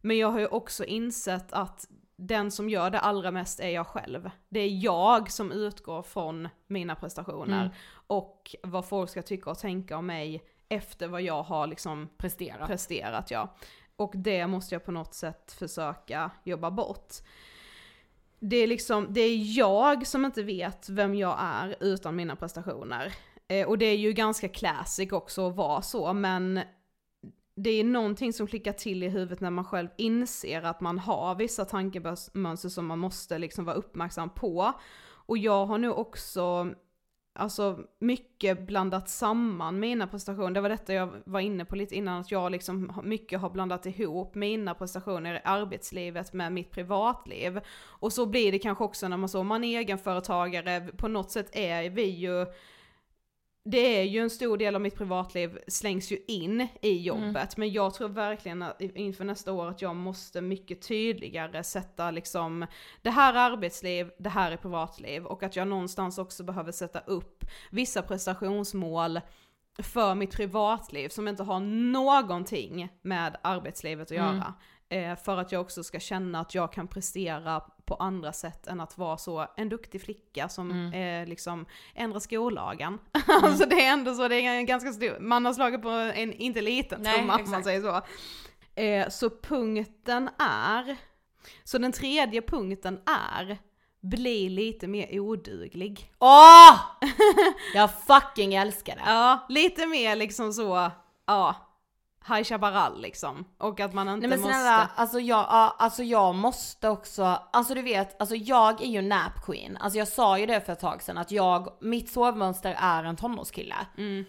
[0.00, 3.86] Men jag har ju också insett att den som gör det allra mest är jag
[3.86, 4.30] själv.
[4.48, 7.72] Det är jag som utgår från mina prestationer Mm.
[8.06, 12.66] och vad folk ska tycka och tänka om mig efter vad jag har liksom Prestera.
[12.66, 13.56] presterat ja.
[13.96, 17.12] Och det måste jag på något sätt försöka jobba bort.
[18.44, 23.12] Det är liksom, det är jag som inte vet vem jag är utan mina prestationer.
[23.48, 26.60] Eh, och det är ju ganska classic också att vara så, men
[27.56, 31.34] det är någonting som klickar till i huvudet när man själv inser att man har
[31.34, 34.72] vissa tankemönster som man måste liksom vara uppmärksam på.
[35.26, 36.74] Och jag har nu också
[37.34, 40.50] alltså mycket blandat samman mina prestationer.
[40.50, 43.86] Det var detta jag var inne på lite innan, att jag liksom mycket har blandat
[43.86, 47.60] ihop mina prestationer i arbetslivet med mitt privatliv.
[47.86, 51.30] Och så blir det kanske också när man så, om man är egenföretagare, på något
[51.30, 52.46] sätt är vi ju
[53.64, 57.72] det är ju en stor del av mitt privatliv slängs ju in i jobbet, men
[57.72, 62.66] jag tror verkligen att inför nästa år att jag måste mycket tydligare sätta liksom,
[63.02, 67.00] det här är arbetsliv, det här är privatliv, och att jag någonstans också behöver sätta
[67.00, 69.20] upp vissa prestationsmål
[69.78, 71.60] för mitt privatliv som inte har
[71.92, 74.36] någonting med arbetslivet att göra.
[74.36, 74.52] Eh,
[75.24, 78.98] för att jag också ska känna att jag kan prestera på andra sätt än att
[78.98, 82.98] vara så en duktig flicka som eh, liksom ändrar skollagen.
[83.42, 86.32] alltså det är ändå så, det är en ganska stor, man har slagit på en
[86.32, 88.02] inte liten trumma om man säger så.
[88.80, 90.96] Eh, så punkten är,
[91.64, 93.58] så den tredje punkten är,
[94.00, 96.12] bli lite mer oduglig.
[96.18, 96.80] Åh!
[97.74, 99.02] jag fucking älskar det.
[99.06, 100.90] Ja, lite mer liksom så,
[101.26, 101.71] ja,
[102.28, 103.44] High Chaparral liksom.
[103.58, 104.54] Och att man inte Nej men måste...
[104.54, 109.02] snälla, alltså jag, ja, alltså jag måste också, alltså du vet, alltså jag är ju
[109.02, 109.76] nap queen.
[109.76, 113.16] Alltså jag sa ju det för ett tag sedan att jag, mitt sovmönster är en
[113.16, 113.76] tonårskille.
[113.98, 114.24] Mm.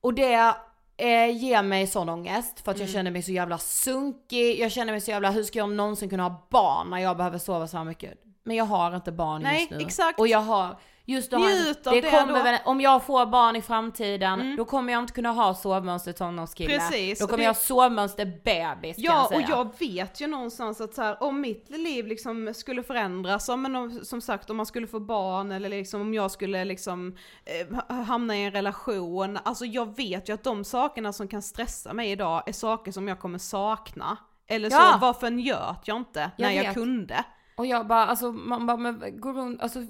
[0.00, 0.54] Och det
[0.96, 2.86] eh, ger mig sån ångest för att Mm.
[2.86, 6.08] jag känner mig så jävla sunkig, jag känner mig så jävla, hur ska jag någonsin
[6.10, 8.14] kunna ha barn när jag behöver sova så här mycket?
[8.44, 9.80] Men jag har inte barn Nej, just nu.
[9.80, 10.20] exakt.
[10.20, 10.78] Och jag har,
[11.08, 12.42] just då jag- Njut av det det kommer då.
[12.42, 14.56] väl, om jag får barn i framtiden, Mm.
[14.56, 16.78] då kommer jag inte kunna ha sovmönster tonårskille.
[16.78, 19.46] Precis, Då och kommer det- jag ha sovmönster bebis kan Ja, jag och säga.
[19.48, 23.76] jag vet ju någonstans att så här, om mitt liv liksom skulle förändras, om, men
[23.76, 27.74] om, som sagt om man skulle få barn eller liksom om jag skulle liksom eh,
[27.76, 31.92] ha- hamna i en relation, alltså jag vet ju att de sakerna som kan stressa
[31.92, 34.16] mig idag är saker som jag kommer sakna.
[34.50, 34.90] Eller Ja.
[34.92, 36.74] så, varför njöt jag inte Jag när jag vet.
[36.74, 37.24] kunde?
[37.58, 39.80] Och jag bara, alltså man bara, men gå runt, alltså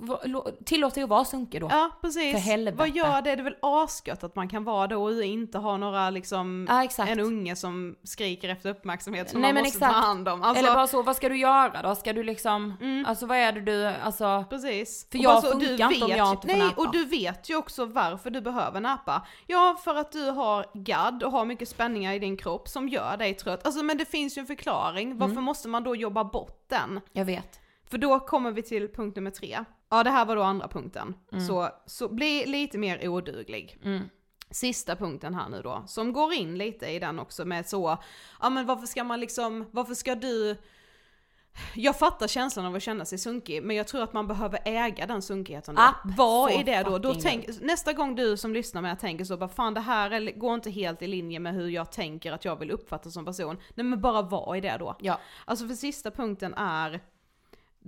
[0.64, 1.68] tillåt dig att vara sunkig då.
[1.70, 2.76] Ja precis, För helvete.
[2.78, 3.36] vad gör det?
[3.36, 6.84] Det är väl asgött att man kan vara då och inte ha några liksom, Ja,
[6.84, 7.10] exakt.
[7.10, 9.94] en unge som skriker efter uppmärksamhet som Nej, man men måste exakt.
[9.94, 10.42] ta hand om.
[10.42, 11.94] Alltså, Eller bara så, vad ska du göra då?
[11.94, 13.06] Ska du liksom, Mm.
[13.06, 15.06] alltså vad är det du, alltså Precis.
[15.10, 16.80] För Och jag så, funkar du inte om vet jag inte får Nej, nappa.
[16.82, 19.26] och du vet ju också varför du behöver nappa.
[19.46, 23.16] Ja, för att du har gadd och har mycket spänningar i din kropp som gör
[23.16, 23.66] dig trött.
[23.66, 25.44] Alltså men det finns ju en förklaring, varför Mm.
[25.44, 27.00] måste man då jobba bort den?
[27.12, 27.57] jag vet.
[27.90, 29.64] För då kommer vi till punkt nummer tre.
[29.90, 31.14] Ja, det här var då andra punkten.
[31.32, 31.46] Mm.
[31.46, 33.78] Så, så bli lite mer oduglig.
[34.50, 37.98] Sista punkten här nu då, som går in lite i den också med så,
[38.40, 40.56] ja men varför ska man liksom, varför ska du
[41.74, 45.06] jag fattar känslan av att känna sig sunkig, men jag tror att man behöver äga
[45.06, 45.82] den sunkigheten då.
[45.82, 46.98] Absolut Vad är det då?
[46.98, 50.38] då tänk, nästa gång du som lyssnar med tänker så bara fan det här är-
[50.38, 53.56] går inte helt i linje med hur jag tänker att jag vill uppfattas som person.
[53.74, 54.96] Nej men bara vad är det då?
[55.00, 55.20] Ja.
[55.44, 57.00] Alltså för sista punkten är,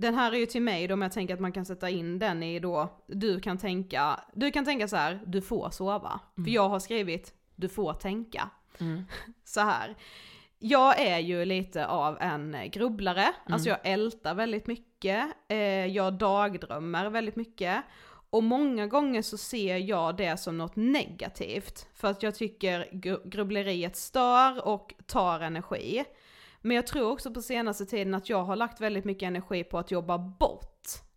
[0.01, 2.19] den här är ju till mig då, men jag tänker att man kan sätta in
[2.19, 6.19] den i då, du kan tänka, du kan tänka så här, du får sova.
[6.35, 8.49] För jag har skrivit, du får tänka.
[9.43, 9.95] Så här.
[10.59, 17.09] Jag är ju lite av en grubblare, alltså jag ältar väldigt mycket, eh, jag dagdrömmer
[17.09, 17.83] väldigt mycket.
[18.29, 23.29] Och många gånger så ser jag det som något negativt, för att jag tycker gru-
[23.29, 26.03] grubbleriet stör och tar energi.
[26.61, 29.77] Men jag tror också på senaste tiden att jag har lagt väldigt mycket energi på
[29.77, 30.67] att jobba bort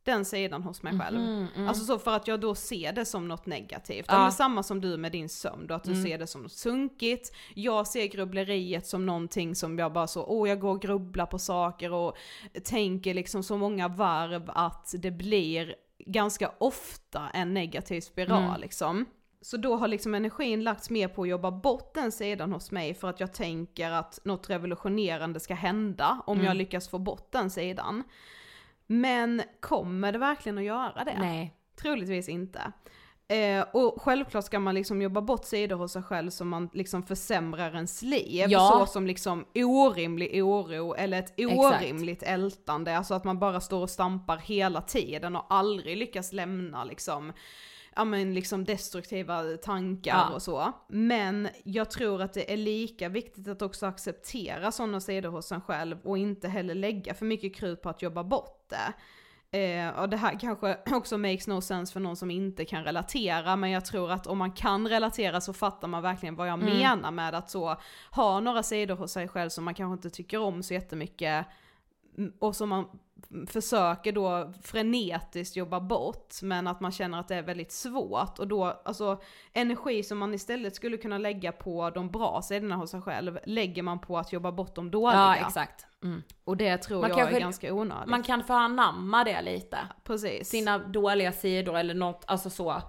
[0.04, 1.46] den sidan hos mig själv.
[1.68, 4.06] Alltså så för att jag då ser det som något negativt.
[4.08, 4.22] Ja.
[4.22, 7.34] Men samma som du med din sömn då, att du ser det som något sunkigt.
[7.54, 11.38] Jag ser grubbleriet som någonting som jag bara så, åh jag går och grubblar på
[11.38, 12.16] saker och
[12.64, 19.06] tänker liksom så många varv att det blir ganska ofta en negativ spiral liksom.
[19.44, 22.94] Så då har liksom energin lagts mer på att jobba bort den sidan hos mig
[22.94, 26.46] för att jag tänker att något revolutionerande ska hända om Mm.
[26.46, 28.02] jag lyckas få bort den sidan.
[28.86, 31.16] Men kommer det verkligen att göra det?
[31.20, 31.54] Nej.
[31.82, 32.72] Troligtvis inte.
[33.28, 37.02] Eh, och självklart ska man liksom jobba bort sidor hos sig själv som man liksom
[37.02, 38.46] försämrar ens liv.
[38.48, 38.70] Ja.
[38.72, 41.82] Så som liksom orimlig oro eller ett Exakt.
[41.82, 42.96] orimligt ältande.
[42.98, 47.32] Alltså att man bara står och stampar hela tiden och aldrig lyckas lämna liksom
[47.96, 50.34] ja men liksom destruktiva tankar Ja.
[50.34, 50.72] och så.
[50.88, 55.60] Men jag tror att det är lika viktigt att också acceptera sådana sidor hos en
[55.60, 58.92] själv och inte heller lägga för mycket krut på att jobba bort det.
[59.58, 63.56] Eh, och det här kanske också makes no sense för någon som inte kan relatera,
[63.56, 66.76] men jag tror att om man kan relatera så fattar man verkligen vad jag Mm.
[66.78, 67.76] menar med att så
[68.10, 71.46] ha några sidor hos sig själv som man kanske inte tycker om så jättemycket
[72.18, 72.84] mm, och som man
[73.48, 78.38] försöker då frenetiskt jobba bort, men att man känner att det är väldigt svårt.
[78.38, 79.20] Och då, alltså
[79.52, 83.82] energi som man istället skulle kunna lägga på de bra sidorna hos sig själv, lägger
[83.82, 85.20] man på att jobba bort de dåliga.
[85.20, 85.86] Ja exakt.
[86.02, 86.22] Mm.
[86.44, 88.08] Och det tror Man jag kanske- är ganska onödigt.
[88.08, 89.78] Man kan få anamma det lite.
[90.04, 90.48] Precis.
[90.48, 92.64] Sina dåliga sidor eller något, alltså så.
[92.64, 92.82] ja.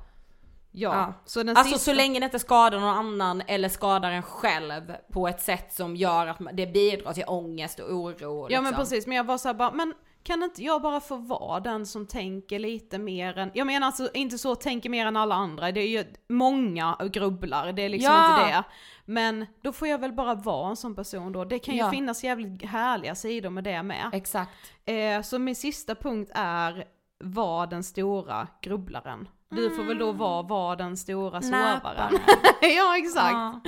[0.71, 1.13] Ja.
[1.25, 1.77] Så Alltså sista...
[1.91, 5.95] så länge det inte skadar någon annan eller skadar en själv på ett sätt som
[5.95, 8.41] gör att det bidrar till ångest och oro.
[8.43, 8.63] Ja liksom.
[8.63, 9.93] men precis, men jag var såhär bara, men
[10.25, 14.09] kan inte jag bara få vara den som tänker lite mer än, jag menar alltså
[14.13, 18.13] inte så tänker mer än alla andra, det är ju många grubblar, det är liksom
[18.13, 18.29] Ja.
[18.41, 18.63] inte det.
[19.05, 21.91] Men då får jag väl bara vara en sån person då, det kan ju Ja.
[21.91, 24.09] finnas jävligt härliga sidor med det med.
[24.13, 24.51] Exakt.
[24.85, 26.83] Eh, så min sista punkt är,
[27.23, 29.27] var den stora grubblaren.
[29.49, 32.13] Du får väl då vara, var den stora sovaren.
[32.61, 33.33] Ja exakt.
[33.33, 33.61] Ja.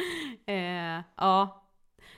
[0.54, 1.64] Eh, ja.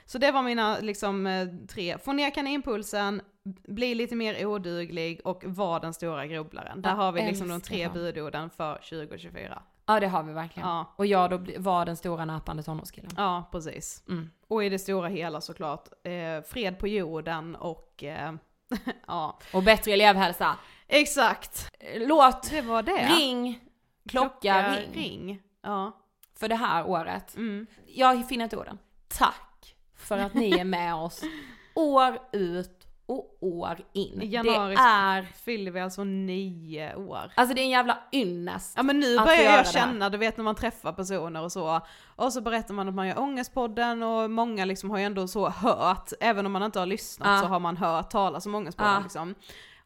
[0.06, 1.98] Så det var mina liksom eh, tre.
[1.98, 3.22] Få ner kaninpulsen,
[3.68, 6.82] bli lite mer oduglig och var den stora grubblaren.
[6.82, 9.62] Där Jag har vi liksom de tre budorden för 2024.
[9.86, 10.68] ja det har vi verkligen.
[10.68, 10.94] Ja.
[10.96, 13.10] Och jag då var den stora näpande tonårskillen.
[13.16, 14.02] Ja, precis.
[14.08, 14.30] Mm.
[14.48, 18.32] Och i det stora hela såklart, eh, fred på jorden och eh,
[19.06, 19.38] ja.
[19.52, 20.56] Och bättre elevhälsa.
[20.88, 21.70] Exakt.
[21.96, 23.08] Låt, Det var det.
[23.16, 23.60] ring,
[24.08, 24.92] klocka, ring.
[24.94, 25.42] ring.
[25.62, 25.96] Ja.
[26.34, 27.36] För det här året.
[27.36, 27.66] Mm.
[27.86, 28.78] Jag finner inte orden.
[29.08, 31.22] Tack för att ni är med oss
[31.74, 32.79] år ut
[33.10, 34.22] och år in.
[34.22, 37.32] I januari det är, fyller vi alltså nio år.
[37.34, 38.74] alltså det är en jävla ynnest.
[38.76, 39.68] Ja men nu börjar jag det.
[39.68, 41.80] känna, du vet när man träffar personer och så,
[42.16, 45.48] och så berättar man att man gör Ångestpodden och många liksom har ju ändå så
[45.48, 47.40] hört, även om man inte har lyssnat Ja.
[47.42, 49.00] så har man hört talas om Ångestpodden Ja.
[49.00, 49.34] liksom.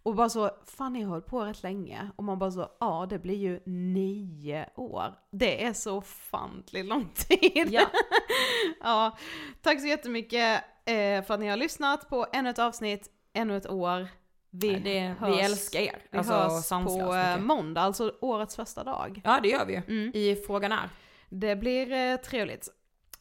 [0.03, 2.11] Och bara så, fan ni har hållit på rätt länge.
[2.17, 5.15] Och man bara så, ja det blir ju nio år.
[5.33, 7.69] Det är så ofantligt lång tid.
[7.71, 7.83] Ja.
[8.83, 9.17] ja,
[9.63, 13.71] tack så jättemycket eh, för att ni har lyssnat på ännu ett avsnitt, ännu ett
[13.71, 14.09] år.
[14.51, 15.99] Vi, det, hörs, vi älskar er.
[16.11, 19.21] vi alltså hörs på eh, måndag, alltså årets första dag.
[19.25, 19.77] Ja det gör vi.
[19.77, 20.11] Mm.
[20.15, 20.89] I Frågan är.
[21.29, 22.69] Det blir eh, trevligt.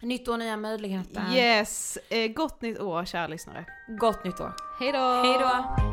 [0.02, 1.24] Nytt år, nya möjligheter.
[1.36, 3.66] Yes, eh, gott nytt år kära lyssnare.
[4.00, 4.54] Gott nytt år.
[4.80, 5.00] Hej då!
[5.00, 5.93] Hej då!